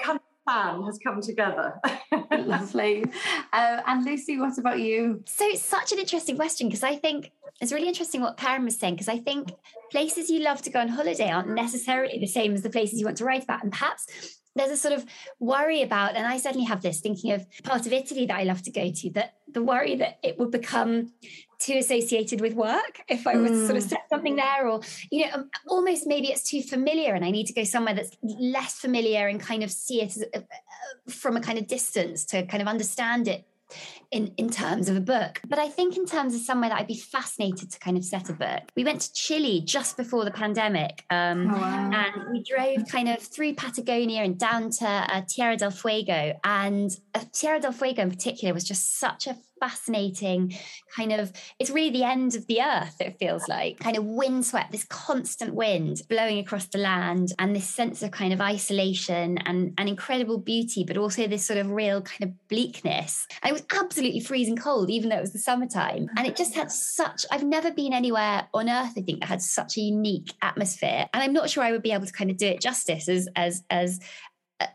plan 0.48 0.84
has 0.84 1.00
come 1.04 1.22
together. 1.22 1.80
Lovely. 2.32 3.04
Uh, 3.52 3.82
and 3.88 4.06
Lucy, 4.06 4.40
what 4.40 4.58
about 4.58 4.80
you? 4.80 5.24
So 5.26 5.46
it's 5.46 5.64
such 5.64 5.92
an 5.92 6.00
interesting 6.00 6.36
question 6.36 6.68
because 6.68 6.84
I 6.84 6.96
think 6.96 7.32
it's 7.62 7.72
really 7.72 7.88
interesting 7.88 8.22
what 8.22 8.38
Karen 8.38 8.66
was 8.66 8.78
saying 8.78 8.96
because 8.96 9.08
I 9.08 9.20
think 9.20 9.52
places 9.92 10.30
you 10.30 10.40
love 10.40 10.62
to 10.64 10.70
go 10.70 10.80
on 10.80 10.90
holiday 10.90 11.30
aren't 11.30 11.50
necessarily 11.50 12.20
the 12.20 12.28
same 12.28 12.54
as 12.54 12.62
the 12.62 12.70
places 12.70 13.00
you 13.00 13.06
want 13.06 13.18
to 13.18 13.26
write 13.26 13.44
about. 13.44 13.64
And 13.64 13.72
perhaps 13.72 14.08
there's 14.56 14.72
a 14.72 14.78
sort 14.78 14.94
of 14.94 15.06
worry 15.40 15.82
about, 15.82 16.16
and 16.16 16.28
I 16.28 16.38
certainly 16.38 16.66
have 16.66 16.82
this 16.82 17.00
thinking 17.00 17.32
of 17.32 17.46
part 17.64 17.86
of 17.86 17.94
Italy 17.94 18.26
that 18.28 18.38
I 18.38 18.44
love 18.44 18.62
to 18.64 18.72
go 18.72 18.92
to, 18.92 19.10
that 19.12 19.36
the 19.52 19.64
worry 19.64 19.96
that 19.96 20.20
it 20.24 20.38
would 20.38 20.52
become 20.52 21.12
too 21.60 21.78
associated 21.78 22.42
with 22.42 22.54
work 22.54 23.02
if 23.08 23.26
I 23.26 23.38
was 23.38 23.52
mm. 23.52 23.66
sort 23.66 23.78
of 23.78 23.84
mm. 23.84 23.90
set 23.90 24.10
something 24.10 24.36
there, 24.36 24.68
or, 24.68 24.82
you 25.12 25.26
know, 25.26 25.34
um, 25.34 25.50
almost 25.68 26.06
maybe 26.06 26.28
it's 26.28 26.44
too 26.44 26.62
familiar 26.62 27.14
and 27.14 27.24
I 27.24 27.32
need 27.32 27.48
to 27.48 27.54
go 27.54 27.64
somewhere 27.64 27.96
that's 27.96 28.16
less 28.22 28.74
familiar 28.74 29.28
and 29.28 29.40
kind 29.40 29.64
of 29.64 29.72
see 29.72 30.02
it 30.02 30.18
as, 30.18 30.26
uh, 30.36 30.40
from 31.10 31.38
a 31.38 31.42
kind 31.42 31.58
of 31.58 31.68
distance 31.68 32.26
to 32.26 32.46
kind 32.46 32.62
of 32.62 32.68
understand 32.68 33.28
it 33.28 33.46
in, 34.12 34.34
in 34.38 34.50
terms 34.50 34.90
of 34.90 34.96
a 34.96 35.02
book. 35.02 35.42
But 35.48 35.60
I 35.60 35.68
think 35.68 35.98
in 35.98 36.06
terms 36.06 36.36
of 36.36 36.42
somewhere 36.42 36.70
that 36.70 36.80
I'd 36.80 36.88
be 36.88 36.98
fascinated 36.98 37.72
to 37.72 37.80
kind 37.80 37.98
of 37.98 38.06
set 38.06 38.30
a 38.30 38.34
book, 38.34 38.62
we 38.76 38.84
went 38.84 39.02
to 39.02 39.14
Chile 39.14 39.62
just 39.66 39.98
before 39.98 40.24
the 40.26 40.32
pandemic. 40.32 41.04
Um, 41.10 41.50
oh, 41.50 41.60
wow. 41.60 41.92
And 41.92 42.32
we 42.32 42.44
drove 42.44 42.88
kind 42.88 43.10
of 43.10 43.20
through 43.20 43.56
Patagonia 43.56 44.22
and 44.22 44.38
down 44.38 44.70
to 44.70 44.88
uh, 44.88 45.22
Tierra 45.28 45.58
del 45.58 45.72
Fuego. 45.72 46.40
And 46.44 46.92
uh, 47.16 47.22
Tierra 47.32 47.60
del 47.60 47.72
Fuego 47.72 48.04
in 48.04 48.10
particular 48.10 48.54
was 48.54 48.64
just 48.64 49.00
such 49.00 49.28
a 49.28 49.36
fascinating 49.64 50.54
kind 50.94 51.14
of 51.14 51.32
it's 51.58 51.70
really 51.70 51.90
the 51.90 52.04
end 52.04 52.36
of 52.36 52.46
the 52.48 52.62
earth 52.62 52.96
it 53.00 53.18
feels 53.18 53.48
like. 53.48 53.80
Kind 53.80 53.98
of 53.98 54.04
windswept 54.04 54.74
this 54.74 54.84
constant 54.86 55.54
wind 55.56 56.02
blowing 56.10 56.40
across 56.40 56.66
the 56.68 56.80
land 56.80 57.32
and 57.40 57.56
this 57.56 57.70
sense 57.70 58.04
of 58.04 58.12
kind 58.12 58.34
of 58.34 58.42
isolation 58.42 59.38
and, 59.40 59.74
and 59.78 59.88
incredible 59.88 60.38
beauty 60.38 60.84
but 60.84 60.98
also 60.98 61.28
this 61.28 61.46
sort 61.46 61.60
of 61.60 61.72
real 61.72 62.02
kind 62.02 62.24
of 62.24 62.48
bleakness. 62.50 63.26
And 63.42 63.52
it 63.52 63.54
was 63.54 63.66
absolutely 63.82 64.20
freezing 64.20 64.58
cold 64.58 64.90
even 64.90 65.10
though 65.10 65.18
it 65.18 65.22
was 65.22 65.34
the 65.34 65.40
summertime. 65.40 66.10
And 66.18 66.28
it 66.28 66.36
just 66.36 66.56
had 66.56 66.70
such 66.70 67.26
i've 67.32 67.44
never 67.44 67.72
been 67.72 67.94
anywhere 67.94 68.48
on 68.54 68.70
earth 68.70 68.94
i 68.98 69.02
think 69.02 69.22
that 69.22 69.30
had 69.30 69.42
such 69.42 69.78
a 69.78 69.82
unique 69.82 70.34
atmosphere. 70.42 71.08
And 71.14 71.24
i'm 71.24 71.34
not 71.34 71.50
sure 71.50 71.64
i 71.64 71.72
would 71.72 71.84
be 71.84 71.94
able 71.94 72.06
to 72.06 72.12
kind 72.12 72.30
of 72.30 72.38
do 72.38 72.48
it 72.48 72.60
justice 72.60 73.08
as 73.08 73.30
as 73.38 73.64
as 73.70 74.00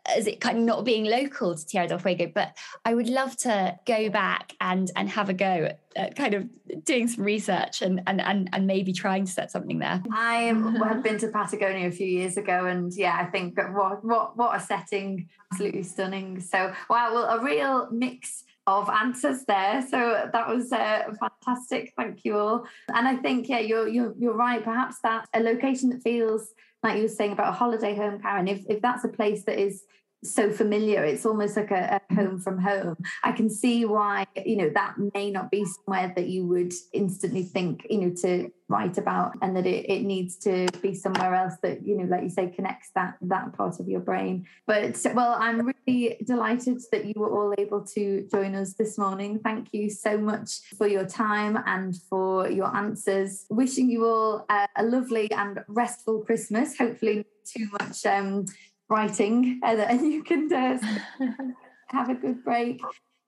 as 0.07 0.27
it 0.27 0.41
kind 0.41 0.59
of 0.59 0.65
not 0.65 0.85
being 0.85 1.05
local 1.05 1.55
to 1.55 1.67
Tierra 1.67 1.89
del 1.89 1.99
Fuego, 1.99 2.31
but 2.35 2.57
I 2.85 2.95
would 2.95 3.09
love 3.09 3.37
to 3.39 3.79
go 3.87 4.11
back 4.11 4.55
and 4.61 4.91
and 4.97 5.09
have 5.09 5.29
a 5.29 5.35
go 5.35 5.47
at, 5.47 5.81
at 5.97 6.17
kind 6.17 6.35
of 6.35 6.49
doing 6.85 7.09
some 7.09 7.25
research 7.25 7.83
and, 7.83 8.03
and 8.07 8.21
and 8.21 8.49
and 8.53 8.67
maybe 8.67 8.93
trying 8.93 9.25
to 9.25 9.33
set 9.33 9.51
something 9.51 9.79
there. 9.79 10.03
I 10.13 10.43
have 10.89 11.03
been 11.03 11.19
to 11.19 11.29
Patagonia 11.29 11.89
a 11.89 11.93
few 11.93 12.07
years 12.07 12.37
ago, 12.37 12.67
and 12.67 12.93
yeah, 12.95 13.17
I 13.19 13.27
think 13.27 13.59
what 13.59 14.05
what 14.05 14.37
what 14.37 14.57
a 14.57 14.61
setting, 14.61 15.29
absolutely 15.53 15.83
stunning. 15.83 16.41
So 16.41 16.73
wow, 16.91 17.15
well, 17.15 17.39
a 17.39 17.45
real 17.45 17.89
mix 17.91 18.45
of 18.69 18.91
answers 18.91 19.45
there. 19.47 19.83
So 19.91 20.29
that 20.31 20.47
was 20.47 20.73
uh, 20.73 21.05
fantastic. 21.19 21.95
Thank 21.97 22.25
you 22.25 22.37
all. 22.37 22.67
And 22.95 23.09
I 23.09 23.17
think 23.17 23.49
yeah, 23.49 23.61
you're 23.61 23.89
you're 23.89 24.15
you're 24.19 24.37
right. 24.37 24.63
Perhaps 24.63 24.99
that 25.03 25.27
a 25.33 25.41
location 25.41 25.89
that 25.91 26.03
feels 26.03 26.53
like 26.83 26.97
you 26.97 27.03
were 27.03 27.09
saying 27.09 27.33
about 27.33 27.49
a 27.49 27.57
holiday 27.57 27.95
home, 27.95 28.21
Karen, 28.21 28.49
if, 28.49 28.65
if 28.69 28.81
that's 28.81 29.05
a 29.05 29.09
place 29.09 29.45
that 29.45 29.59
is 29.59 29.85
so 30.25 30.51
familiar, 30.51 31.05
it's 31.05 31.25
almost 31.25 31.57
like 31.57 31.71
a, 31.71 32.01
a, 32.11 32.15
home 32.15 32.41
from 32.41 32.59
home. 32.59 32.97
I 33.23 33.33
can 33.33 33.49
see 33.49 33.85
why, 33.85 34.27
you 34.45 34.57
know, 34.57 34.71
that 34.75 34.95
may 35.15 35.31
not 35.31 35.51
be 35.51 35.65
somewhere 35.65 36.13
that 36.17 36.29
you 36.29 36.47
would 36.47 36.73
instantly 36.93 37.45
think, 37.45 37.87
you 37.89 37.99
know, 37.99 38.15
to 38.23 38.51
write 38.69 38.99
about 38.99 39.33
and 39.41 39.57
that 39.57 39.67
it, 39.67 39.89
it 39.89 40.03
needs 40.03 40.37
to 40.37 40.67
be 40.83 40.95
somewhere 40.95 41.35
else 41.35 41.55
that, 41.63 41.87
you 41.87 41.97
know, 41.97 42.05
like 42.05 42.23
you 42.23 42.29
say, 42.29 42.49
connects 42.49 42.91
that 42.95 43.17
that 43.23 43.53
part 43.57 43.79
of 43.81 43.89
your 43.89 44.01
brain. 44.01 44.47
But 44.67 45.01
well, 45.15 45.37
I'm 45.39 45.73
really 45.87 46.19
delighted 46.27 46.81
that 46.91 47.05
you 47.05 47.15
were 47.17 47.31
all 47.31 47.55
able 47.57 47.85
to 47.95 48.27
join 48.31 48.55
us 48.55 48.75
this 48.75 48.99
morning. 48.99 49.39
Thank 49.39 49.69
you 49.73 49.89
so 49.89 50.19
much 50.19 50.51
for 50.77 50.89
your 50.89 51.07
time 51.07 51.59
and 51.67 51.95
for 52.11 52.51
your 52.51 52.75
answers. 52.77 53.47
Wishing 53.51 53.89
you 53.91 54.05
all 54.05 54.47
a, 54.51 54.67
a 54.77 54.85
lovely 54.85 55.31
and 55.31 55.61
restful 55.69 56.25
Christmas. 56.25 56.77
Hopefully 56.77 57.25
too 57.49 57.69
much 57.81 58.05
um 58.05 58.45
writing 58.89 59.61
and 59.63 60.01
you 60.13 60.23
can 60.23 60.53
uh, 60.53 60.79
have 61.89 62.09
a 62.09 62.15
good 62.15 62.45
break. 62.45 62.81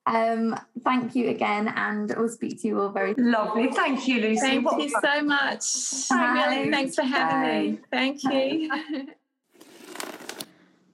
Um, 0.07 0.59
thank 0.83 1.14
you 1.14 1.29
again, 1.29 1.68
and 1.68 2.12
we'll 2.16 2.29
speak 2.29 2.62
to 2.62 2.68
you 2.68 2.81
all 2.81 2.88
very 2.88 3.14
lovely. 3.14 3.70
Thank 3.70 4.09
you, 4.09 4.20
Lucy. 4.20 4.40
Thank 4.40 4.64
what 4.64 4.81
you 4.81 4.88
so 4.88 5.23
much. 5.23 5.62
Really, 6.11 6.70
thanks 6.70 6.96
for 6.96 7.03
having 7.03 7.38
Bye. 7.46 7.70
me. 7.73 7.79
Thank 7.92 8.25
you. 8.25 9.07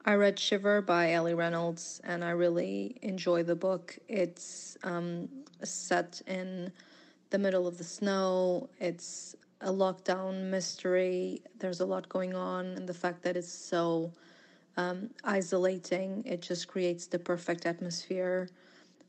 I 0.05 0.15
read 0.15 0.39
Shiver 0.39 0.83
by 0.83 1.13
Ellie 1.13 1.35
Reynolds, 1.35 2.01
and 2.05 2.25
I 2.25 2.31
really 2.31 2.97
enjoy 3.03 3.43
the 3.43 3.57
book. 3.57 3.99
It's 4.09 4.77
um, 4.85 5.29
set 5.65 6.21
in 6.27 6.73
the 7.31 7.39
middle 7.39 7.67
of 7.67 7.79
the 7.79 7.85
snow. 7.85 8.69
It's 8.79 9.35
a 9.63 9.73
lockdown 9.73 10.51
mystery. 10.51 11.43
There's 11.59 11.81
a 11.81 11.87
lot 11.87 12.09
going 12.09 12.35
on, 12.35 12.67
and 12.67 12.89
the 12.89 12.95
fact 12.95 13.23
that 13.23 13.37
it's 13.37 13.53
so 13.53 14.13
um, 14.77 15.11
isolating. 15.25 16.23
It 16.27 16.43
just 16.43 16.69
creates 16.69 17.07
the 17.07 17.19
perfect 17.19 17.67
atmosphere 17.67 18.49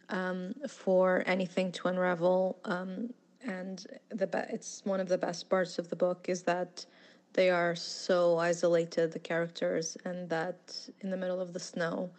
um, 0.10 0.54
for 0.68 1.24
anything 1.26 1.72
to 1.74 1.88
unravel. 1.88 2.60
Um, 2.66 3.14
and 3.46 3.86
the 4.10 4.28
be- 4.28 4.50
it's 4.50 4.82
one 4.86 5.00
of 5.00 5.10
the 5.10 5.18
best 5.18 5.50
parts 5.50 5.80
of 5.80 5.90
the 5.90 5.96
book 5.96 6.26
is 6.28 6.44
that 6.44 6.86
they 7.34 7.50
are 7.50 7.76
so 7.76 8.38
isolated, 8.38 9.12
the 9.12 9.20
characters, 9.20 9.98
and 10.06 10.30
that 10.30 10.76
in 11.02 11.10
the 11.10 11.18
middle 11.18 11.40
of 11.40 11.54
the 11.54 11.60
snow, 11.60 12.10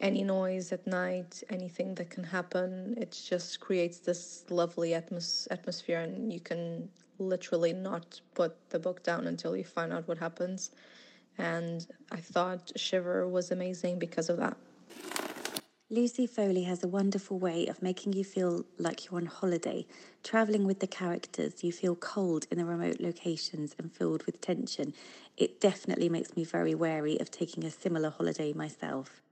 any 0.00 0.22
noise 0.22 0.72
at 0.72 0.86
night, 0.86 1.42
anything 1.50 1.94
that 1.96 2.10
can 2.10 2.24
happen, 2.24 2.94
it 2.98 3.18
just 3.28 3.60
creates 3.60 3.98
this 3.98 4.44
lovely 4.50 4.90
atmos- 4.90 5.48
atmosphere, 5.50 6.00
and 6.00 6.32
you 6.32 6.40
can 6.40 6.88
literally 7.18 7.72
not 7.72 8.20
put 8.34 8.54
the 8.70 8.78
book 8.78 9.02
down 9.02 9.26
until 9.26 9.56
you 9.56 9.64
find 9.64 9.92
out 9.92 10.06
what 10.06 10.18
happens 10.18 10.70
and 11.38 11.86
I 12.10 12.18
thought 12.18 12.72
Shiver 12.76 13.28
was 13.28 13.50
amazing 13.50 13.98
because 13.98 14.28
of 14.28 14.38
that. 14.38 14.56
Lucy 15.88 16.26
Foley 16.26 16.64
has 16.64 16.82
a 16.82 16.88
wonderful 16.88 17.38
way 17.38 17.68
of 17.68 17.80
making 17.80 18.12
you 18.12 18.24
feel 18.24 18.64
like 18.76 19.04
you're 19.04 19.20
on 19.20 19.26
holiday. 19.26 19.86
Travelling 20.24 20.66
with 20.66 20.80
the 20.80 20.86
characters, 20.88 21.62
you 21.62 21.70
feel 21.70 21.94
cold 21.94 22.44
in 22.50 22.58
the 22.58 22.64
remote 22.64 22.98
locations 22.98 23.72
and 23.78 23.92
filled 23.92 24.26
with 24.26 24.40
tension. 24.40 24.94
It 25.36 25.60
definitely 25.60 26.08
makes 26.08 26.36
me 26.36 26.42
very 26.42 26.74
wary 26.74 27.20
of 27.20 27.30
taking 27.30 27.64
a 27.64 27.70
similar 27.70 28.10
holiday 28.10 28.52
myself. 28.52 29.22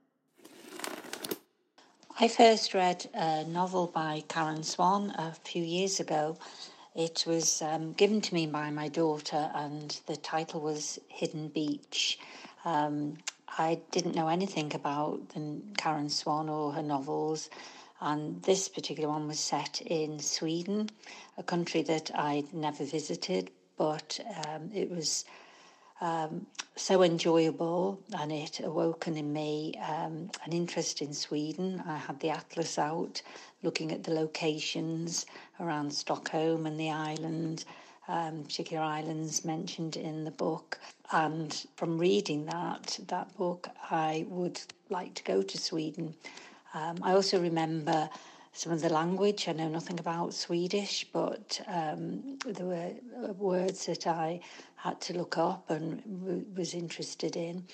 I 2.21 2.29
first 2.29 2.73
read 2.73 3.09
a 3.13 3.43
novel 3.43 3.89
by 3.89 4.23
Karen 4.29 4.63
Swan 4.63 5.11
a 5.19 5.33
few 5.33 5.65
years 5.65 5.99
ago 5.99 6.39
it 6.95 7.25
was 7.27 7.61
um, 7.63 7.93
given 7.93 8.21
to 8.21 8.35
me 8.35 8.47
by 8.47 8.71
my 8.71 8.89
daughter, 8.89 9.51
and 9.55 10.01
the 10.07 10.17
title 10.17 10.61
was 10.61 10.99
Hidden 11.09 11.49
Beach. 11.49 12.19
Um, 12.65 13.19
I 13.59 13.81
didn't 13.91 14.15
know 14.15 14.29
anything 14.29 14.75
about 14.75 15.31
the 15.31 15.61
Karen 15.77 16.09
Swan 16.09 16.49
or 16.49 16.73
her 16.73 16.83
novels, 16.83 17.51
and 18.01 18.43
this 18.43 18.69
particular 18.69 19.09
one 19.09 19.27
was 19.27 19.41
set 19.41 19.81
in 19.83 20.19
Sweden, 20.21 20.91
a 21.37 21.43
country 21.43 21.83
that 21.83 22.11
I'd 22.15 22.53
never 22.53 22.85
visited, 22.85 23.51
but 23.77 24.21
um, 24.47 24.71
it 24.73 24.91
was 24.91 25.25
um, 26.01 26.47
so 26.77 27.03
enjoyable 27.03 28.01
and 28.19 28.33
it 28.33 28.61
awoken 28.61 29.17
in 29.17 29.33
me 29.33 29.75
um, 29.89 30.31
an 30.45 30.53
interest 30.53 31.03
in 31.03 31.13
Sweden. 31.15 31.83
I 31.87 31.97
had 31.97 32.19
the 32.21 32.31
atlas 32.31 32.79
out 32.79 33.23
looking 33.63 33.93
at 33.93 34.05
the 34.05 34.13
locations 34.13 35.27
around 35.61 35.93
Stockholm 35.93 36.67
and 36.67 36.79
the 36.79 36.91
island, 36.91 37.65
um, 38.09 38.43
particular 38.43 38.83
islands 38.83 39.45
mentioned 39.45 39.97
in 39.97 40.25
the 40.25 40.31
book. 40.31 40.79
And 41.13 41.65
from 41.77 41.97
reading 41.97 42.47
that 42.47 42.99
that 43.09 43.35
book, 43.37 43.69
I 43.91 44.27
would 44.29 44.61
like 44.91 45.15
to 45.15 45.25
go 45.25 45.43
to 45.43 45.59
Sweden. 45.59 46.15
Um, 46.75 46.99
I 47.03 47.13
also 47.13 47.41
remember 47.41 48.11
some 48.55 48.73
of 48.73 48.81
the 48.81 48.89
language. 48.89 49.49
I 49.49 49.53
know 49.53 49.69
nothing 49.69 50.01
about 50.01 50.33
Swedish, 50.33 51.07
but 51.13 51.61
um, 51.67 52.39
there 52.47 52.67
were 52.67 52.93
words 53.35 53.87
that 53.87 54.07
I 54.07 54.41
had 54.77 55.01
to 55.03 55.13
look 55.13 55.37
up 55.37 55.71
and 55.71 56.03
w- 56.21 56.47
was 56.57 56.73
interested 56.73 57.37
in. 57.37 57.65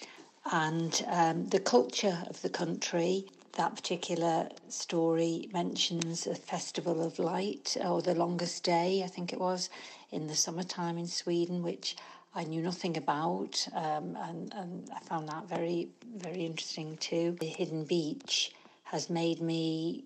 And 0.51 1.05
um, 1.07 1.47
the 1.49 1.61
culture 1.61 2.25
of 2.29 2.41
the 2.43 2.49
country 2.49 3.27
that 3.55 3.75
particular 3.75 4.49
story 4.69 5.49
mentions 5.53 6.27
a 6.27 6.35
festival 6.35 7.05
of 7.05 7.19
light 7.19 7.77
or 7.85 8.01
the 8.01 8.15
longest 8.15 8.63
day, 8.65 9.03
I 9.05 9.09
think 9.09 9.33
it 9.33 9.41
was, 9.41 9.69
in 10.11 10.29
the 10.29 10.37
summertime 10.37 10.97
in 10.99 11.07
Sweden, 11.07 11.63
which 11.63 11.97
I 12.35 12.45
knew 12.45 12.63
nothing 12.63 12.97
about, 12.97 13.67
um, 13.75 14.17
and, 14.17 14.55
and 14.55 14.91
I 14.95 15.01
found 15.01 15.29
that 15.29 15.49
very, 15.49 15.89
very 16.17 16.47
interesting 16.47 16.97
too. 16.99 17.37
The 17.41 17.47
Hidden 17.47 17.85
Beach 17.85 18.53
has 18.91 19.09
made 19.09 19.41
me 19.41 20.05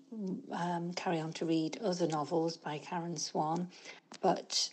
um, 0.51 0.93
carry 0.93 1.19
on 1.19 1.33
to 1.33 1.43
read 1.43 1.79
other 1.83 2.05
novels 2.05 2.55
by 2.55 2.77
Karen 2.77 3.17
Swan, 3.17 3.67
but 4.21 4.71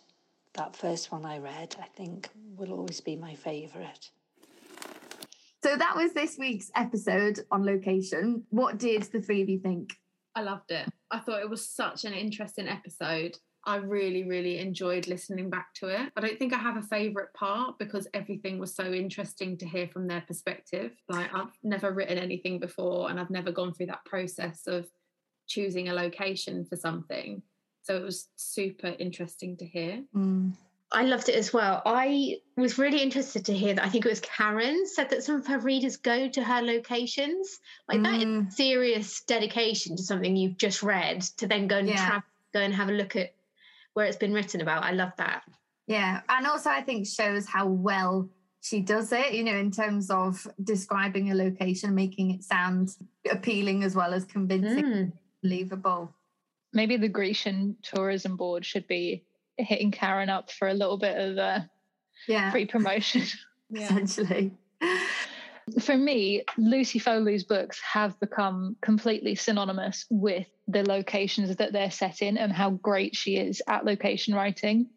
that 0.53 0.77
first 0.77 1.11
one 1.11 1.25
I 1.25 1.39
read, 1.39 1.75
I 1.81 1.87
think, 1.97 2.29
will 2.59 2.73
always 2.73 3.01
be 3.01 3.17
my 3.17 3.35
favourite. 3.35 4.11
So 5.65 5.77
that 5.77 5.97
was 5.97 6.13
this 6.13 6.37
week's 6.39 6.71
episode 6.77 7.41
on 7.51 7.65
location. 7.65 8.43
What 8.51 8.77
did 8.77 9.05
the 9.05 9.23
three 9.23 9.41
of 9.41 9.49
you 9.49 9.61
think? 9.61 9.95
I 10.35 10.43
loved 10.43 10.71
it. 10.73 10.91
I 11.11 11.19
thought 11.19 11.41
it 11.41 11.49
was 11.49 11.67
such 11.67 12.05
an 12.05 12.13
interesting 12.13 12.69
episode. 12.69 13.39
I 13.65 13.77
really, 13.77 14.25
really 14.25 14.59
enjoyed 14.59 15.07
listening 15.07 15.49
back 15.49 15.73
to 15.75 15.89
it. 15.89 16.13
I 16.17 16.21
don't 16.21 16.39
think 16.39 16.53
I 16.53 16.59
have 16.59 16.77
a 16.77 16.83
favourite 16.83 17.33
part 17.35 17.79
because 17.79 18.09
everything 18.13 18.59
was 18.59 18.75
so 18.75 18.93
interesting 18.93 19.57
to 19.59 19.67
hear 19.67 19.87
from 19.87 20.09
their 20.09 20.23
perspective. 20.23 20.93
Like, 21.09 21.33
I've 21.33 21.53
never 21.63 21.93
written 21.93 22.19
anything 22.19 22.59
before 22.59 23.09
and 23.09 23.21
I've 23.21 23.31
never 23.31 23.53
gone 23.53 23.73
through 23.73 23.87
that 23.87 24.05
process 24.05 24.67
of 24.67 24.89
choosing 25.47 25.89
a 25.89 25.95
location 25.95 26.65
for 26.65 26.77
something. 26.77 27.43
So 27.83 27.97
it 27.97 28.03
was 28.03 28.29
super 28.37 28.95
interesting 28.99 29.57
to 29.59 29.67
hear. 29.67 30.03
Mm. 30.15 30.53
I 30.95 31.05
loved 31.05 31.29
it 31.29 31.37
as 31.37 31.53
well. 31.53 31.83
I 31.87 32.39
was 32.57 32.79
really 32.79 33.01
interested 33.01 33.47
to 33.47 33.55
hear 33.55 33.75
that. 33.75 33.85
I 33.85 33.89
think 33.89 34.05
it 34.05 34.11
was 34.11 34.21
Karen 34.21 34.87
said 34.87 35.11
that 35.11 35.25
some 35.25 35.37
of 35.37 35.47
her 35.47 35.59
readers 35.59 35.97
go 35.97 36.29
to 36.29 36.43
her 36.43 36.61
locations. 36.63 37.61
Like 37.89 38.01
mm. 38.01 38.05
that 38.05 38.15
is 38.15 38.25
mm. 38.25 38.53
serious 38.53 39.23
dedication 39.23 39.97
to 39.97 40.03
something 40.03 40.37
you've 40.37 40.59
just 40.59 40.83
read 40.83 41.23
to 41.39 41.47
then 41.47 41.67
go 41.67 41.79
and 41.79 41.89
yeah. 41.89 42.09
tra- 42.09 42.25
go 42.53 42.61
and 42.61 42.75
have 42.75 42.89
a 42.89 42.93
look 42.93 43.17
at 43.17 43.35
where 43.95 44.07
it's 44.07 44.17
been 44.17 44.33
written 44.33 44.61
about. 44.61 44.85
I 44.85 44.93
love 44.93 45.13
that. 45.19 45.43
Yeah, 45.87 46.21
and 46.29 46.47
also 46.47 46.71
I 46.71 46.83
think 46.83 47.07
shows 47.07 47.47
how 47.47 47.67
well 47.67 48.29
she 48.61 48.81
does 48.81 49.13
it. 49.13 49.33
You 49.33 49.45
know, 49.45 49.57
in 49.57 49.71
terms 49.71 50.11
of 50.11 50.47
describing 50.63 51.31
a 51.31 51.35
location, 51.35 51.95
making 51.95 52.31
it 52.31 52.45
sound 52.45 52.97
appealing 53.31 53.83
as 53.83 53.95
well 53.95 54.15
as 54.15 54.25
convincing, 54.25 54.85
mm. 54.85 55.13
believable. 55.43 56.15
Maybe 56.73 56.97
the 56.97 57.09
Grecian 57.09 57.77
Tourism 57.83 58.37
Board 58.37 58.65
should 58.65 58.87
be 58.87 59.25
hitting 59.59 59.91
Karen 59.91 60.31
up 60.31 60.51
for 60.51 60.69
a 60.69 60.75
little 60.75 60.97
bit 60.97 61.19
of 61.19 61.37
a 61.37 61.69
yeah. 62.27 62.51
free 62.51 62.67
promotion. 62.67 63.23
yeah. 63.71 63.83
Essentially. 63.85 64.53
For 65.81 65.97
me, 65.97 66.45
Lucy 66.59 66.99
Foley's 66.99 67.45
books 67.45 67.81
have 67.81 68.19
become 68.21 68.77
completely 68.83 69.35
synonymous 69.35 70.07
with 70.11 70.47
the 70.69 70.85
locations 70.89 71.57
that 71.57 71.73
they're 71.73 71.91
set 71.91 72.23
in 72.23 72.37
and 72.39 72.53
how 72.53 72.71
great 72.71 73.17
she 73.17 73.37
is 73.37 73.63
at 73.67 73.85
location 73.85 74.35
writing. 74.35 74.89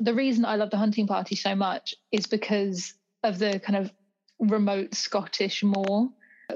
The 0.00 0.14
reason 0.14 0.44
I 0.44 0.56
love 0.56 0.70
the 0.70 0.76
hunting 0.76 1.06
party 1.06 1.34
so 1.34 1.54
much 1.54 1.94
is 2.12 2.26
because 2.26 2.94
of 3.22 3.38
the 3.38 3.60
kind 3.60 3.76
of 3.76 3.92
remote 4.38 4.94
Scottish 4.94 5.62
moor. 5.62 6.10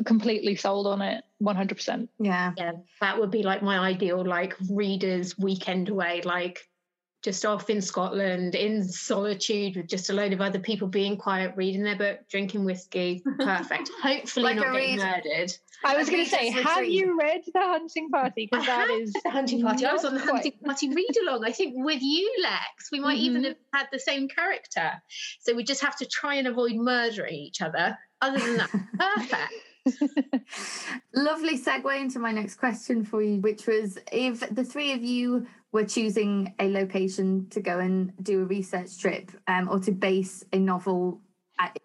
Completely 0.05 0.57
sold 0.57 0.87
on 0.87 1.01
it, 1.01 1.25
100%. 1.43 2.09
Yeah. 2.21 2.53
Yeah. 2.57 2.73
That 3.01 3.19
would 3.19 3.31
be 3.31 3.43
like 3.43 3.63
my 3.63 3.79
ideal, 3.79 4.23
like 4.25 4.55
readers' 4.69 5.39
weekend 5.39 5.89
away. 5.89 6.21
Like 6.23 6.61
just 7.27 7.45
off 7.45 7.69
in 7.69 7.83
Scotland 7.83 8.55
in 8.55 8.85
solitude 8.85 9.75
with 9.75 9.89
just 9.89 10.11
a 10.11 10.13
load 10.13 10.33
of 10.33 10.41
other 10.41 10.61
people 10.61 10.87
being 10.87 11.17
quiet, 11.17 11.53
reading 11.57 11.83
their 11.83 11.97
book, 11.97 12.21
drinking 12.31 12.65
whiskey. 12.65 13.21
Perfect. 13.41 13.91
Hopefully 14.01 14.45
like 14.45 14.55
not 14.55 14.73
getting 14.73 14.99
murdered. 14.99 15.53
I 15.85 15.97
was 15.97 16.09
going 16.09 16.23
to 16.23 16.31
say, 16.31 16.51
have 16.51 16.85
you 16.85 17.19
read 17.19 17.43
The 17.53 17.59
Hunting 17.59 18.11
Party? 18.11 18.49
Because 18.49 18.65
that 18.67 18.89
is 18.91 19.13
The 19.13 19.31
Hunting 19.31 19.61
Party. 19.61 19.85
I 19.85 19.93
was 19.93 20.05
on 20.05 20.15
the 20.15 20.21
Hunting 20.21 20.53
Party 20.65 20.89
read 20.89 21.17
along, 21.25 21.45
I 21.45 21.51
think, 21.51 21.75
with 21.77 22.01
you, 22.01 22.33
Lex. 22.45 22.93
We 22.93 23.01
might 23.01 23.17
mm-hmm. 23.17 23.25
even 23.25 23.45
have 23.45 23.57
had 23.75 23.87
the 23.91 23.99
same 23.99 24.29
character. 24.29 24.93
So 25.41 25.53
we 25.53 25.65
just 25.65 25.83
have 25.83 25.97
to 25.97 26.07
try 26.07 26.37
and 26.37 26.47
avoid 26.47 26.77
murdering 26.77 27.35
each 27.35 27.61
other. 27.61 27.99
Other 28.23 28.39
than 28.39 28.57
that, 28.59 28.71
perfect. 28.99 29.53
Lovely 31.15 31.59
segue 31.59 32.01
into 32.01 32.21
my 32.21 32.31
next 32.31 32.55
question 32.55 33.05
for 33.05 33.21
you, 33.21 33.41
which 33.41 33.67
was 33.67 33.99
if 34.13 34.41
the 34.55 34.65
three 34.65 34.93
of 34.93 35.03
you 35.03 35.47
were 35.73 35.85
choosing 35.85 36.55
a 36.59 36.69
location 36.71 37.49
to 37.51 37.61
go 37.61 37.79
and 37.79 38.13
do 38.23 38.43
a 38.43 38.45
research 38.45 38.99
trip 38.99 39.31
um, 39.47 39.69
or 39.69 39.79
to 39.81 39.93
base 39.93 40.45
a 40.53 40.59
novel 40.59 41.21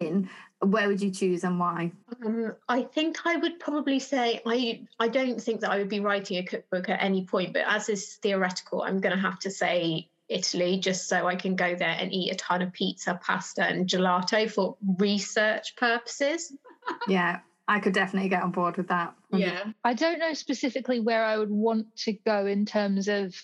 in, 0.00 0.28
where 0.60 0.88
would 0.88 1.00
you 1.00 1.10
choose 1.10 1.44
and 1.44 1.58
why? 1.58 1.92
Um, 2.24 2.54
I 2.68 2.82
think 2.82 3.18
I 3.24 3.36
would 3.36 3.58
probably 3.58 3.98
say 3.98 4.40
I 4.46 4.86
I 4.98 5.08
don't 5.08 5.40
think 5.40 5.60
that 5.60 5.70
I 5.70 5.78
would 5.78 5.88
be 5.88 6.00
writing 6.00 6.38
a 6.38 6.44
cookbook 6.44 6.88
at 6.88 7.02
any 7.02 7.26
point, 7.26 7.52
but 7.52 7.64
as 7.66 7.88
is 7.88 8.14
theoretical, 8.22 8.82
I'm 8.82 9.00
going 9.00 9.14
to 9.14 9.20
have 9.20 9.38
to 9.40 9.50
say 9.50 10.08
Italy 10.28 10.78
just 10.78 11.08
so 11.08 11.26
I 11.26 11.36
can 11.36 11.56
go 11.56 11.74
there 11.74 11.96
and 11.98 12.12
eat 12.12 12.32
a 12.32 12.36
ton 12.36 12.62
of 12.62 12.72
pizza, 12.72 13.18
pasta, 13.22 13.64
and 13.64 13.88
gelato 13.88 14.50
for 14.50 14.76
research 14.98 15.76
purposes. 15.76 16.52
yeah, 17.08 17.40
I 17.68 17.80
could 17.80 17.92
definitely 17.92 18.28
get 18.28 18.42
on 18.42 18.50
board 18.50 18.76
with 18.76 18.88
that. 18.88 19.14
Yeah. 19.30 19.64
I 19.84 19.94
don't 19.94 20.18
know 20.18 20.34
specifically 20.34 21.00
where 21.00 21.24
I 21.24 21.38
would 21.38 21.50
want 21.50 21.94
to 22.04 22.12
go 22.12 22.46
in 22.46 22.66
terms 22.66 23.08
of 23.08 23.34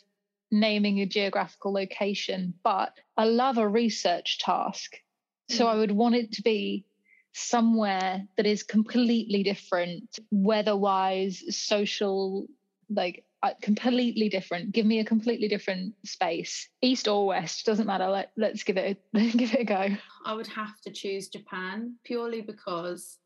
naming 0.50 1.00
a 1.00 1.06
geographical 1.06 1.72
location, 1.72 2.54
but 2.62 2.92
I 3.16 3.24
love 3.24 3.58
a 3.58 3.68
research 3.68 4.38
task. 4.38 4.96
So 5.50 5.66
I 5.66 5.76
would 5.76 5.92
want 5.92 6.14
it 6.14 6.32
to 6.32 6.42
be 6.42 6.84
somewhere 7.32 8.26
that 8.36 8.46
is 8.46 8.62
completely 8.62 9.42
different, 9.42 10.18
weather 10.30 10.76
wise, 10.76 11.42
social, 11.56 12.46
like 12.90 13.24
uh, 13.42 13.52
completely 13.62 14.28
different. 14.28 14.72
Give 14.72 14.84
me 14.84 14.98
a 14.98 15.04
completely 15.04 15.48
different 15.48 15.94
space, 16.04 16.68
east 16.82 17.08
or 17.08 17.26
west, 17.26 17.64
doesn't 17.64 17.86
matter. 17.86 18.08
Let, 18.08 18.32
let's 18.36 18.62
give 18.62 18.76
it 18.76 19.02
a, 19.14 19.30
give 19.36 19.54
it 19.54 19.60
a 19.60 19.64
go. 19.64 19.88
I 20.26 20.34
would 20.34 20.48
have 20.48 20.80
to 20.82 20.90
choose 20.90 21.28
Japan 21.28 21.94
purely 22.04 22.42
because 22.42 23.18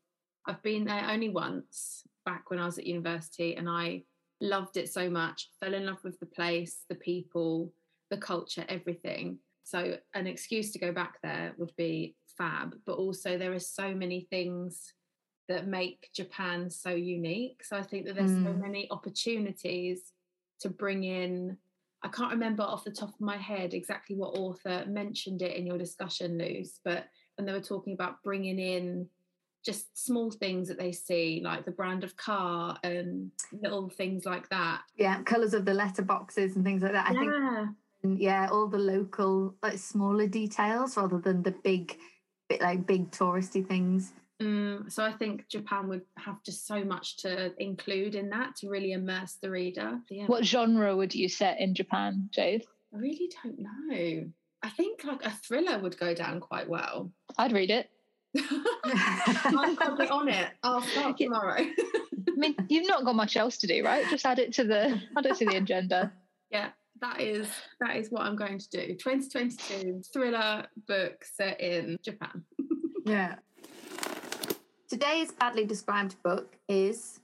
I've 0.45 0.61
been 0.61 0.85
there 0.85 1.07
only 1.09 1.29
once 1.29 2.03
back 2.25 2.49
when 2.49 2.59
I 2.59 2.65
was 2.65 2.77
at 2.77 2.87
university 2.87 3.55
and 3.55 3.67
I 3.69 4.03
loved 4.43 4.77
it 4.77 4.91
so 4.91 5.09
much, 5.09 5.49
fell 5.59 5.73
in 5.73 5.85
love 5.85 6.03
with 6.03 6.19
the 6.19 6.25
place, 6.25 6.83
the 6.89 6.95
people, 6.95 7.73
the 8.11 8.17
culture, 8.17 8.65
everything. 8.67 9.39
So, 9.63 9.97
an 10.13 10.27
excuse 10.27 10.71
to 10.73 10.79
go 10.79 10.91
back 10.91 11.15
there 11.23 11.53
would 11.57 11.73
be 11.77 12.15
fab, 12.37 12.75
but 12.85 12.97
also 12.97 13.37
there 13.37 13.53
are 13.53 13.59
so 13.59 13.95
many 13.95 14.27
things 14.29 14.93
that 15.47 15.67
make 15.67 16.09
Japan 16.13 16.69
so 16.69 16.91
unique. 16.91 17.63
So, 17.63 17.77
I 17.77 17.83
think 17.83 18.05
that 18.05 18.15
there's 18.15 18.31
mm. 18.31 18.43
so 18.43 18.53
many 18.53 18.87
opportunities 18.91 20.11
to 20.59 20.69
bring 20.69 21.05
in. 21.05 21.57
I 22.03 22.09
can't 22.09 22.31
remember 22.31 22.63
off 22.63 22.83
the 22.83 22.91
top 22.91 23.13
of 23.13 23.21
my 23.21 23.37
head 23.37 23.73
exactly 23.73 24.17
what 24.17 24.37
author 24.37 24.83
mentioned 24.85 25.41
it 25.41 25.55
in 25.55 25.65
your 25.65 25.77
discussion, 25.77 26.37
Luce, 26.37 26.81
but 26.83 27.05
when 27.37 27.45
they 27.45 27.53
were 27.53 27.61
talking 27.61 27.93
about 27.93 28.21
bringing 28.23 28.59
in 28.59 29.07
just 29.63 29.97
small 29.97 30.31
things 30.31 30.67
that 30.67 30.77
they 30.77 30.91
see, 30.91 31.41
like 31.43 31.65
the 31.65 31.71
brand 31.71 32.03
of 32.03 32.15
car 32.17 32.77
and 32.83 33.31
little 33.51 33.89
things 33.89 34.25
like 34.25 34.49
that. 34.49 34.81
Yeah, 34.95 35.21
colours 35.23 35.53
of 35.53 35.65
the 35.65 35.71
letterboxes 35.71 36.55
and 36.55 36.63
things 36.63 36.83
like 36.83 36.91
that. 36.91 37.09
I 37.09 37.13
yeah. 37.13 37.65
think 38.01 38.21
yeah, 38.21 38.49
all 38.51 38.67
the 38.67 38.77
local 38.77 39.55
like 39.63 39.77
smaller 39.77 40.27
details 40.27 40.97
rather 40.97 41.19
than 41.19 41.43
the 41.43 41.51
big 41.51 41.97
bit 42.49 42.61
like 42.61 42.85
big 42.85 43.11
touristy 43.11 43.65
things. 43.65 44.13
Mm, 44.41 44.91
so 44.91 45.03
I 45.03 45.13
think 45.13 45.47
Japan 45.47 45.87
would 45.87 46.01
have 46.17 46.43
just 46.43 46.67
so 46.67 46.83
much 46.83 47.17
to 47.17 47.53
include 47.61 48.15
in 48.15 48.29
that 48.29 48.55
to 48.57 48.69
really 48.69 48.91
immerse 48.91 49.37
the 49.41 49.49
reader. 49.49 49.99
Yeah. 50.09 50.25
What 50.25 50.43
genre 50.43 50.95
would 50.95 51.15
you 51.15 51.29
set 51.29 51.59
in 51.59 51.73
Japan, 51.73 52.29
Jade? 52.31 52.65
I 52.93 52.97
really 52.97 53.31
don't 53.41 53.59
know. 53.59 54.25
I 54.61 54.69
think 54.69 55.03
like 55.03 55.25
a 55.25 55.31
thriller 55.31 55.79
would 55.79 55.97
go 55.97 56.13
down 56.13 56.39
quite 56.39 56.67
well. 56.67 57.11
I'd 57.37 57.53
read 57.53 57.69
it. 57.69 57.89
I'm 58.35 59.75
probably 59.75 60.07
on 60.07 60.29
it. 60.29 60.49
I'll 60.63 60.81
start 60.81 61.17
tomorrow. 61.17 61.59
I 61.61 62.35
mean, 62.35 62.55
you've 62.67 62.87
not 62.87 63.05
got 63.05 63.15
much 63.15 63.37
else 63.37 63.57
to 63.57 63.67
do, 63.67 63.83
right? 63.83 64.05
Just 64.09 64.25
add 64.25 64.39
it 64.39 64.53
to 64.53 64.63
the 64.63 64.99
add 65.17 65.25
it 65.25 65.35
to 65.37 65.45
the 65.45 65.57
agenda. 65.57 66.11
Yeah, 66.51 66.69
that 67.01 67.19
is 67.19 67.49
that 67.79 67.95
is 67.95 68.11
what 68.11 68.21
I'm 68.21 68.35
going 68.35 68.59
to 68.59 68.69
do. 68.69 68.93
2022 68.93 70.03
thriller 70.13 70.67
book 70.87 71.25
set 71.25 71.59
in 71.59 71.97
Japan. 72.03 72.43
yeah. 73.05 73.37
Today's 74.87 75.31
badly 75.31 75.65
described 75.65 76.21
book 76.21 76.55
is 76.69 77.21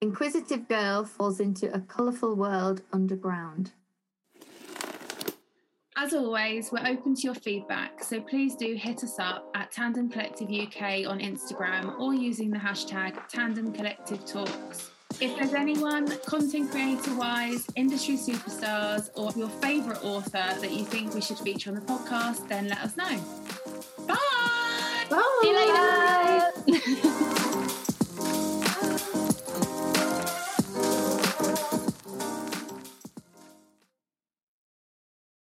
Inquisitive 0.00 0.68
Girl 0.68 1.04
Falls 1.04 1.40
into 1.40 1.74
a 1.74 1.80
Colourful 1.80 2.36
World 2.36 2.82
Underground. 2.92 3.72
As 5.94 6.14
always, 6.14 6.72
we're 6.72 6.86
open 6.86 7.14
to 7.14 7.22
your 7.22 7.34
feedback, 7.34 8.02
so 8.02 8.18
please 8.18 8.56
do 8.56 8.74
hit 8.74 9.04
us 9.04 9.18
up 9.18 9.50
at 9.54 9.70
Tandem 9.70 10.08
Collective 10.08 10.48
UK 10.48 11.06
on 11.06 11.20
Instagram 11.20 11.98
or 12.00 12.14
using 12.14 12.50
the 12.50 12.58
hashtag 12.58 13.28
Tandem 13.28 13.72
Collective 13.74 14.24
Talks. 14.24 14.90
If 15.20 15.36
there's 15.36 15.52
anyone, 15.52 16.08
content 16.24 16.70
creator 16.70 17.14
wise, 17.14 17.66
industry 17.76 18.16
superstars, 18.16 19.10
or 19.14 19.32
your 19.38 19.50
favourite 19.50 20.02
author 20.02 20.30
that 20.32 20.72
you 20.72 20.84
think 20.86 21.14
we 21.14 21.20
should 21.20 21.38
feature 21.38 21.68
on 21.68 21.76
the 21.76 21.82
podcast, 21.82 22.48
then 22.48 22.68
let 22.68 22.78
us 22.78 22.96
know. 22.96 23.18
Bye! 24.06 24.16
Bye! 25.10 25.38
See 25.42 25.50
you 25.50 25.56
later! 25.56 25.91